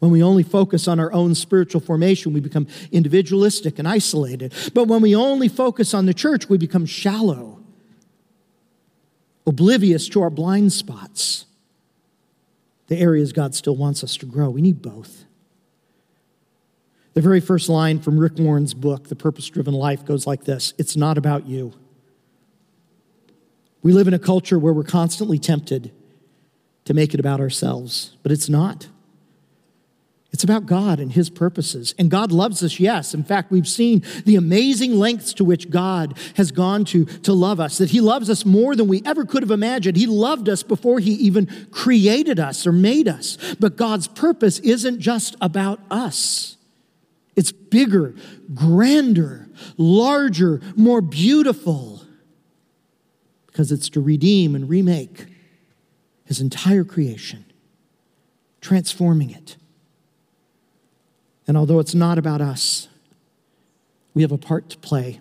When 0.00 0.10
we 0.10 0.22
only 0.22 0.42
focus 0.42 0.88
on 0.88 0.98
our 0.98 1.12
own 1.12 1.34
spiritual 1.34 1.80
formation, 1.80 2.32
we 2.32 2.40
become 2.40 2.66
individualistic 2.90 3.78
and 3.78 3.86
isolated. 3.86 4.52
But 4.74 4.88
when 4.88 5.02
we 5.02 5.14
only 5.14 5.48
focus 5.48 5.94
on 5.94 6.06
the 6.06 6.14
church, 6.14 6.48
we 6.48 6.58
become 6.58 6.86
shallow, 6.86 7.60
oblivious 9.46 10.08
to 10.08 10.22
our 10.22 10.30
blind 10.30 10.72
spots, 10.72 11.44
the 12.90 12.98
areas 12.98 13.32
God 13.32 13.54
still 13.54 13.76
wants 13.76 14.02
us 14.02 14.16
to 14.16 14.26
grow. 14.26 14.50
We 14.50 14.60
need 14.60 14.82
both. 14.82 15.24
The 17.14 17.20
very 17.20 17.40
first 17.40 17.68
line 17.68 18.00
from 18.00 18.18
Rick 18.18 18.32
Warren's 18.36 18.74
book, 18.74 19.08
The 19.08 19.16
Purpose 19.16 19.46
Driven 19.46 19.74
Life, 19.74 20.04
goes 20.04 20.26
like 20.26 20.44
this 20.44 20.74
It's 20.76 20.96
not 20.96 21.16
about 21.16 21.46
you. 21.46 21.72
We 23.82 23.92
live 23.92 24.08
in 24.08 24.14
a 24.14 24.18
culture 24.18 24.58
where 24.58 24.72
we're 24.72 24.82
constantly 24.82 25.38
tempted 25.38 25.92
to 26.84 26.92
make 26.92 27.14
it 27.14 27.20
about 27.20 27.40
ourselves, 27.40 28.16
but 28.24 28.32
it's 28.32 28.48
not. 28.48 28.88
It's 30.32 30.44
about 30.44 30.66
God 30.66 31.00
and 31.00 31.12
His 31.12 31.28
purposes. 31.28 31.94
And 31.98 32.10
God 32.10 32.30
loves 32.30 32.62
us, 32.62 32.78
yes. 32.78 33.14
In 33.14 33.24
fact, 33.24 33.50
we've 33.50 33.66
seen 33.66 34.02
the 34.24 34.36
amazing 34.36 34.98
lengths 34.98 35.32
to 35.34 35.44
which 35.44 35.70
God 35.70 36.16
has 36.36 36.52
gone 36.52 36.84
to 36.86 37.04
to 37.04 37.32
love 37.32 37.58
us, 37.58 37.78
that 37.78 37.90
He 37.90 38.00
loves 38.00 38.30
us 38.30 38.44
more 38.44 38.76
than 38.76 38.86
we 38.86 39.02
ever 39.04 39.24
could 39.24 39.42
have 39.42 39.50
imagined. 39.50 39.96
He 39.96 40.06
loved 40.06 40.48
us 40.48 40.62
before 40.62 41.00
He 41.00 41.12
even 41.14 41.48
created 41.72 42.38
us 42.38 42.66
or 42.66 42.72
made 42.72 43.08
us. 43.08 43.38
But 43.58 43.76
God's 43.76 44.06
purpose 44.06 44.60
isn't 44.60 45.00
just 45.00 45.34
about 45.40 45.80
us, 45.90 46.56
it's 47.34 47.52
bigger, 47.52 48.14
grander, 48.54 49.48
larger, 49.76 50.60
more 50.76 51.00
beautiful, 51.00 52.02
because 53.48 53.72
it's 53.72 53.88
to 53.90 54.00
redeem 54.00 54.54
and 54.54 54.68
remake 54.68 55.26
His 56.24 56.40
entire 56.40 56.84
creation, 56.84 57.46
transforming 58.60 59.30
it 59.30 59.56
and 61.50 61.56
although 61.56 61.80
it's 61.80 61.96
not 61.96 62.16
about 62.16 62.40
us, 62.40 62.86
we 64.14 64.22
have 64.22 64.30
a 64.30 64.38
part 64.38 64.70
to 64.70 64.78
play. 64.78 65.18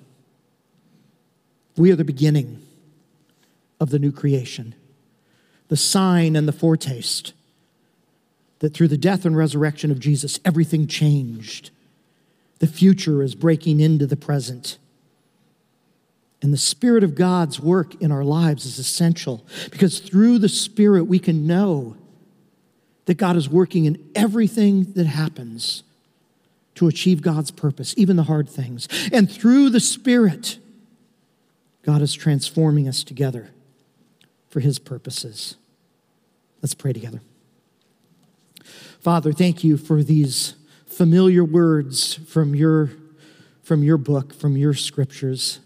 We 1.75 1.91
are 1.91 1.95
the 1.95 2.05
beginning 2.05 2.61
of 3.79 3.89
the 3.89 3.97
new 3.97 4.11
creation, 4.11 4.75
the 5.69 5.75
sign 5.75 6.35
and 6.35 6.47
the 6.47 6.51
foretaste 6.51 7.33
that 8.59 8.75
through 8.75 8.89
the 8.89 8.95
death 8.95 9.25
and 9.25 9.35
resurrection 9.35 9.89
of 9.89 9.99
Jesus, 9.99 10.39
everything 10.45 10.85
changed. 10.85 11.71
The 12.59 12.67
future 12.67 13.23
is 13.23 13.33
breaking 13.33 13.79
into 13.79 14.05
the 14.05 14.15
present. 14.15 14.77
And 16.43 16.53
the 16.53 16.57
Spirit 16.57 17.03
of 17.03 17.15
God's 17.15 17.59
work 17.59 17.99
in 17.99 18.11
our 18.11 18.23
lives 18.23 18.67
is 18.67 18.77
essential 18.77 19.47
because 19.71 19.97
through 19.97 20.37
the 20.37 20.47
Spirit 20.47 21.05
we 21.05 21.17
can 21.17 21.47
know 21.47 21.97
that 23.05 23.15
God 23.15 23.35
is 23.35 23.49
working 23.49 23.85
in 23.85 24.11
everything 24.13 24.93
that 24.93 25.07
happens 25.07 25.81
to 26.79 26.87
achieve 26.87 27.21
God's 27.21 27.51
purpose, 27.51 27.93
even 27.97 28.15
the 28.15 28.23
hard 28.23 28.47
things. 28.47 28.87
And 29.11 29.29
through 29.29 29.69
the 29.69 29.81
Spirit, 29.81 30.59
God 31.83 32.01
is 32.01 32.13
transforming 32.13 32.87
us 32.87 33.03
together 33.03 33.49
for 34.47 34.61
His 34.61 34.79
purposes. 34.79 35.57
Let's 36.61 36.73
pray 36.73 36.93
together. 36.93 37.19
Father, 39.01 39.33
thank 39.33 39.61
you 39.61 39.75
for 39.75 40.03
these 40.03 40.55
familiar 40.85 41.43
words 41.43 42.13
from 42.13 42.55
your, 42.55 42.91
from 43.61 43.83
your 43.83 43.97
book, 43.97 44.33
from 44.33 44.55
your 44.55 44.73
scriptures. 44.73 45.59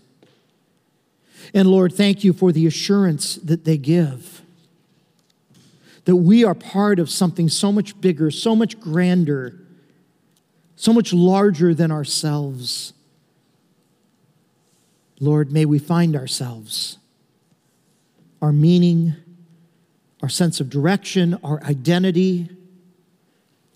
And 1.53 1.67
Lord, 1.67 1.93
thank 1.93 2.23
you 2.23 2.33
for 2.33 2.51
the 2.51 2.65
assurance 2.65 3.35
that 3.35 3.65
they 3.65 3.77
give 3.77 4.41
that 6.05 6.15
we 6.15 6.43
are 6.43 6.55
part 6.55 6.99
of 6.99 7.09
something 7.09 7.47
so 7.47 7.71
much 7.71 8.01
bigger, 8.01 8.31
so 8.31 8.55
much 8.55 8.79
grander 8.79 9.62
so 10.75 10.93
much 10.93 11.13
larger 11.13 11.73
than 11.73 11.91
ourselves. 11.91 12.93
Lord, 15.19 15.51
may 15.51 15.65
we 15.65 15.79
find 15.79 16.15
ourselves, 16.15 16.97
our 18.41 18.51
meaning, 18.51 19.15
our 20.21 20.29
sense 20.29 20.59
of 20.59 20.69
direction, 20.69 21.37
our 21.43 21.61
identity, 21.63 22.49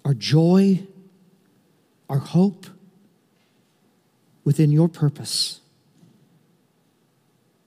our 0.04 0.14
joy, 0.14 0.86
our 2.10 2.20
hope 2.20 2.66
within 4.44 4.72
your 4.72 4.88
purpose. 4.88 5.60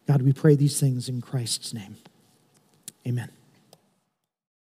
God, 0.07 0.23
we 0.23 0.33
pray 0.33 0.57
these 0.57 0.81
things 0.81 1.09
in 1.09 1.21
Christ's 1.21 1.73
name. 1.73 1.97
Amen. 3.07 3.31